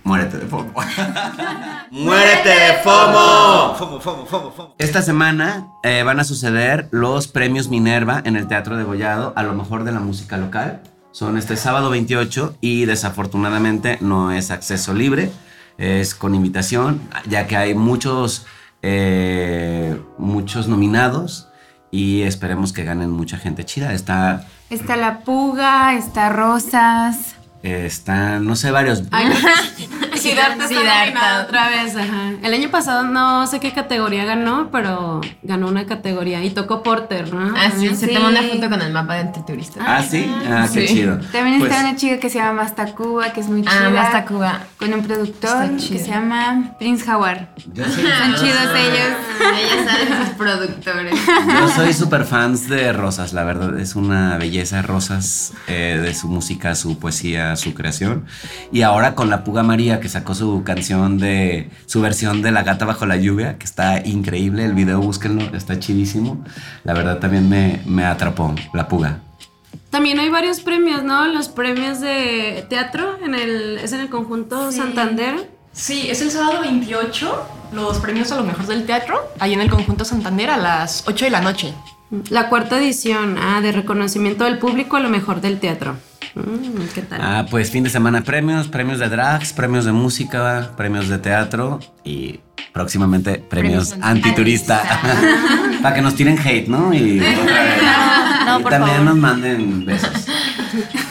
Muérete 0.06 0.38
de 0.38 0.46
FOMO. 0.46 0.72
¡Muérete 1.92 2.50
de 2.50 2.74
FOMO! 2.84 4.76
Esta 4.78 5.02
semana 5.02 5.68
eh, 5.82 6.04
van 6.04 6.20
a 6.20 6.24
suceder 6.24 6.88
los 6.92 7.28
premios 7.28 7.70
Minerva 7.70 8.22
en 8.24 8.36
el 8.36 8.48
Teatro 8.48 8.78
de 8.78 8.84
Gollado 8.84 9.34
a 9.36 9.42
lo 9.42 9.56
mejor 9.56 9.84
de 9.84 9.92
la 9.92 10.00
música 10.00 10.38
local. 10.38 10.84
Son 11.12 11.40
este 11.40 11.58
sábado 11.58 11.90
28 11.90 12.58
y 12.62 12.86
desafortunadamente 12.86 13.98
no 14.00 14.32
es 14.32 14.52
acceso 14.52 14.94
libre, 14.94 15.32
es 15.80 16.14
con 16.14 16.36
invitación, 16.36 17.02
ya 17.28 17.48
que 17.48 17.58
hay 17.58 17.74
muchos, 17.74 18.46
eh, 18.84 20.00
muchos 20.20 20.68
nominados 20.68 21.50
y 21.90 22.22
esperemos 22.22 22.74
que 22.74 22.84
ganen 22.84 23.10
mucha 23.10 23.38
gente 23.38 23.66
chida. 23.66 23.92
Está, 23.94 24.46
Está 24.70 24.98
la 24.98 25.22
puga, 25.22 25.96
está 25.96 26.30
rosas. 26.30 27.35
Están, 27.66 28.46
no 28.46 28.56
sé, 28.56 28.72
varios. 28.72 29.04
Ay, 29.12 29.28
Siddhartha 30.18 30.66
está 31.06 31.42
otra 31.44 31.70
vez, 31.70 31.96
ajá. 31.96 32.32
El 32.44 32.54
año 32.54 32.70
pasado 32.70 33.04
no 33.04 33.46
sé 33.48 33.60
qué 33.60 33.72
categoría 33.74 34.26
ganó, 34.26 34.70
pero 34.72 35.22
ganó 35.44 35.68
una 35.68 35.86
categoría 35.86 36.44
y 36.44 36.50
tocó 36.52 36.84
Porter, 36.84 37.34
¿no? 37.34 37.54
Ah, 37.58 37.72
sí, 37.78 37.88
se 37.96 38.08
Sí. 38.08 38.14
tomó 38.14 38.28
una 38.30 38.42
foto 38.44 38.70
con 38.70 38.82
el 38.82 38.92
mapa 38.92 39.16
de 39.16 39.20
antiturista. 39.22 39.82
Ah, 39.86 40.02
sí, 40.04 40.30
ah, 40.50 40.68
qué 40.74 40.88
Sí. 40.88 40.94
chido. 40.96 41.18
También 41.32 41.60
Pues, 41.60 41.72
está 41.72 41.84
una 41.84 41.96
chica 41.96 42.20
que 42.20 42.30
se 42.30 42.40
llama 42.40 42.64
Mastacuba, 42.64 43.32
que 43.34 43.40
es 43.42 43.48
muy 43.48 43.62
chida. 43.62 43.88
Ah, 43.88 43.90
Mastacuba. 43.90 44.60
Con 44.80 44.94
un 44.94 45.04
productor 45.04 45.72
que 45.78 46.00
se 46.00 46.08
llama 46.10 46.72
Prince 46.80 47.06
yo 47.06 47.84
soy- 47.86 48.04
Son 48.04 48.36
chidos 48.36 48.70
ellos. 48.76 49.16
Ella 49.40 49.86
sabe 49.92 50.26
sus 50.26 50.36
productores. 50.36 51.16
Yo 51.48 51.70
soy 51.70 51.94
súper 51.94 52.26
fans 52.26 52.68
de 52.68 52.92
Rosas, 52.94 53.34
la 53.34 53.44
verdad. 53.44 53.80
Es 53.80 53.96
una 53.96 54.38
belleza 54.38 54.82
Rosas 54.82 55.54
eh, 55.68 56.00
de 56.02 56.14
su 56.14 56.28
música, 56.28 56.76
su 56.76 56.98
poesía, 57.00 57.56
su 57.56 57.74
creación. 57.74 58.26
Y 58.72 58.82
ahora 58.82 59.16
con 59.16 59.30
la 59.30 59.44
Puga 59.44 59.64
María, 59.64 60.00
que 60.06 60.10
sacó 60.10 60.36
su 60.36 60.62
canción 60.64 61.18
de. 61.18 61.72
su 61.88 62.00
versión 62.00 62.44
de 62.44 62.52
La 62.52 62.62
Gata 62.62 62.86
Bajo 62.86 63.08
la 63.08 63.16
Lluvia, 63.16 63.58
que 63.58 63.66
está 63.66 64.06
increíble. 64.06 64.64
El 64.64 64.74
video, 64.74 65.02
búsquenlo, 65.02 65.42
está 65.58 65.80
chidísimo. 65.80 66.46
La 66.84 66.94
verdad 66.94 67.18
también 67.18 67.50
me, 67.50 67.82
me 67.88 68.06
atrapó 68.06 68.54
la 68.76 68.88
Puga. 68.88 69.22
También 69.90 70.20
hay 70.20 70.30
varios 70.30 70.60
premios, 70.60 71.04
¿no? 71.04 71.28
Los 71.28 71.50
premios 71.50 72.02
de 72.02 72.68
teatro 72.70 73.18
en 73.24 73.34
el, 73.34 73.80
es 73.80 73.94
en 73.94 74.02
el 74.02 74.10
conjunto 74.10 74.72
Santander. 74.72 75.50
Sí, 75.72 76.08
es 76.08 76.22
el 76.22 76.30
sábado 76.30 76.62
28, 76.62 77.48
los 77.74 77.98
premios 77.98 78.32
a 78.32 78.36
lo 78.36 78.44
mejor 78.44 78.68
del 78.68 78.86
teatro, 78.86 79.20
ahí 79.40 79.54
en 79.54 79.62
el 79.62 79.72
conjunto 79.72 80.06
Santander 80.06 80.52
a 80.52 80.58
las 80.58 81.04
8 81.08 81.26
de 81.26 81.32
la 81.32 81.42
noche. 81.42 81.74
La 82.30 82.50
cuarta 82.50 82.78
edición, 82.78 83.40
ah, 83.40 83.60
de 83.60 83.72
reconocimiento 83.72 84.44
del 84.44 84.60
público 84.60 84.98
a 84.98 85.00
lo 85.00 85.10
mejor 85.10 85.42
del 85.42 85.60
teatro. 85.60 85.96
Mm, 86.36 86.88
¿Qué 86.94 87.02
tal? 87.02 87.20
Ah, 87.22 87.46
pues 87.50 87.72
fin 87.72 87.84
de 87.84 87.90
semana 87.90 88.22
premios, 88.22 88.68
premios 88.68 89.00
de 89.00 89.08
drags, 89.08 89.54
premios 89.54 89.86
de 89.86 89.94
música, 89.94 90.72
premios 90.76 91.08
de 91.08 91.18
teatro 91.18 91.80
y 92.04 92.42
próximamente 92.74 93.36
premios, 93.36 93.92
Premios 93.92 94.06
antiturista. 94.06 94.82
Para 95.82 95.96
que 95.96 96.02
nos 96.02 96.16
tiren 96.16 96.38
hate, 96.38 96.68
¿no? 96.68 96.94
Y, 96.94 97.20
otra 97.42 97.64
vez. 97.64 97.84
No, 98.46 98.60
Y 98.60 98.64
por 98.64 98.72
también 98.72 98.98
favor. 98.98 99.14
nos 99.14 99.18
manden 99.18 99.86
besos. 99.86 100.26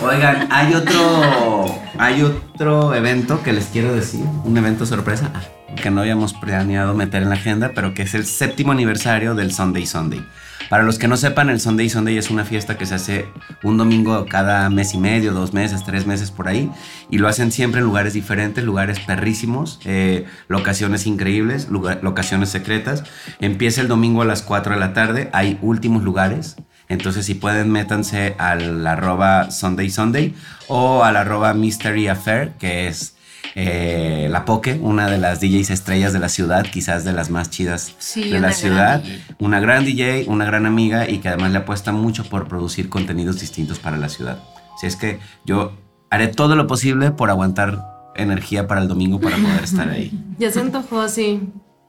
Oigan, 0.02 0.46
hay 0.50 0.74
otro, 0.74 1.80
hay 1.98 2.22
otro 2.22 2.94
evento 2.94 3.42
que 3.42 3.52
les 3.54 3.66
quiero 3.66 3.94
decir, 3.94 4.24
un 4.44 4.56
evento 4.58 4.84
sorpresa 4.84 5.30
ah, 5.34 5.40
que 5.74 5.90
no 5.90 6.00
habíamos 6.00 6.32
planeado 6.32 6.94
meter 6.94 7.22
en 7.22 7.28
la 7.28 7.36
agenda, 7.36 7.72
pero 7.74 7.94
que 7.94 8.02
es 8.02 8.14
el 8.14 8.26
séptimo 8.26 8.72
aniversario 8.72 9.34
del 9.34 9.52
Sunday 9.52 9.86
Sunday. 9.86 10.24
Para 10.68 10.82
los 10.82 10.98
que 10.98 11.08
no 11.08 11.16
sepan, 11.16 11.50
el 11.50 11.60
Sunday 11.60 11.90
Sunday 11.90 12.16
es 12.16 12.30
una 12.30 12.44
fiesta 12.44 12.78
que 12.78 12.86
se 12.86 12.94
hace 12.94 13.28
un 13.62 13.76
domingo 13.76 14.26
cada 14.26 14.70
mes 14.70 14.94
y 14.94 14.98
medio, 14.98 15.32
dos 15.32 15.52
meses, 15.52 15.84
tres 15.84 16.06
meses 16.06 16.30
por 16.30 16.48
ahí, 16.48 16.70
y 17.10 17.18
lo 17.18 17.28
hacen 17.28 17.52
siempre 17.52 17.80
en 17.80 17.86
lugares 17.86 18.14
diferentes, 18.14 18.64
lugares 18.64 18.98
perrísimos, 19.00 19.78
eh, 19.84 20.24
locaciones 20.48 21.06
increíbles, 21.06 21.68
locaciones 21.68 22.48
secretas. 22.48 23.04
Empieza 23.40 23.82
el 23.82 23.88
domingo 23.88 24.22
a 24.22 24.24
las 24.24 24.42
4 24.42 24.74
de 24.74 24.80
la 24.80 24.94
tarde, 24.94 25.28
hay 25.32 25.58
últimos 25.60 26.02
lugares. 26.02 26.56
Entonces, 26.88 27.26
si 27.26 27.34
pueden, 27.34 27.70
métanse 27.70 28.34
al 28.38 28.86
arroba 28.86 29.50
Sunday 29.50 29.90
Sunday 29.90 30.34
o 30.68 31.04
al 31.04 31.16
arroba 31.16 31.54
Mystery 31.54 32.08
Affair, 32.08 32.52
que 32.58 32.88
es 32.88 33.13
eh, 33.54 34.28
la 34.30 34.44
Poke, 34.44 34.78
una 34.80 35.08
de 35.08 35.18
las 35.18 35.40
DJs 35.40 35.70
estrellas 35.70 36.12
de 36.12 36.18
la 36.18 36.28
ciudad, 36.28 36.64
quizás 36.66 37.04
de 37.04 37.12
las 37.12 37.30
más 37.30 37.50
chidas 37.50 37.94
Sí, 37.98 38.30
de 38.30 38.40
la 38.40 38.52
ciudad. 38.52 39.00
DJ. 39.02 39.22
Una 39.38 39.60
gran 39.60 39.84
DJ, 39.84 40.24
una 40.28 40.44
gran 40.44 40.66
amiga 40.66 41.08
y 41.08 41.18
que 41.18 41.28
además 41.28 41.52
le 41.52 41.58
apuesta 41.58 41.92
mucho 41.92 42.24
por 42.24 42.48
producir 42.48 42.88
contenidos 42.88 43.40
distintos 43.40 43.78
para 43.78 43.96
la 43.96 44.08
ciudad. 44.08 44.38
Así 44.76 44.86
es 44.86 44.96
que 44.96 45.20
yo 45.44 45.72
haré 46.10 46.28
todo 46.28 46.56
lo 46.56 46.66
posible 46.66 47.10
por 47.10 47.30
aguantar 47.30 48.12
energía 48.16 48.66
para 48.66 48.80
el 48.80 48.88
domingo 48.88 49.20
para 49.20 49.36
poder 49.36 49.64
estar 49.64 49.88
ahí. 49.88 50.12
Ya 50.38 50.50
se 50.50 50.60
antojó, 50.60 51.08
sí. 51.08 51.40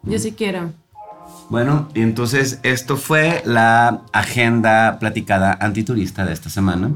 Yo 0.03 0.19
sí 0.19 0.33
quiero. 0.33 0.73
Bueno, 1.49 1.89
y 1.93 2.01
entonces 2.01 2.59
esto 2.63 2.97
fue 2.97 3.41
la 3.45 4.01
agenda 4.13 4.97
platicada 4.99 5.55
antiturista 5.59 6.25
de 6.25 6.33
esta 6.33 6.49
semana. 6.49 6.91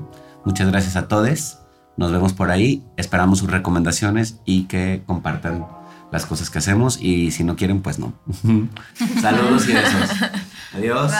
Muchas 0.45 0.67
gracias 0.71 0.95
a 0.95 1.07
todos. 1.07 1.58
Nos 1.99 2.13
vemos 2.13 2.31
por 2.31 2.49
ahí. 2.49 2.81
Esperamos 2.95 3.39
sus 3.39 3.51
recomendaciones 3.51 4.39
y 4.45 4.63
que 4.67 5.03
compartan 5.05 5.67
las 6.13 6.25
cosas 6.25 6.49
que 6.49 6.59
hacemos. 6.59 6.97
Y 7.01 7.31
si 7.31 7.43
no 7.43 7.57
quieren, 7.57 7.81
pues 7.81 7.99
no. 7.99 8.13
Saludos 9.21 9.67
y 9.67 9.73
besos. 9.73 10.09
Adiós. 10.73 11.11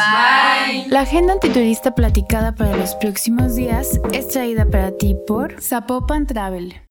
La 0.87 1.01
agenda 1.01 1.33
antiturista 1.33 1.95
platicada 1.95 2.55
para 2.55 2.77
los 2.77 2.95
próximos 2.95 3.57
días 3.57 3.99
es 4.13 4.29
traída 4.29 4.63
para 4.69 4.91
ti 4.95 5.17
por 5.27 5.61
Zapopan 5.61 6.25
Travel. 6.25 6.81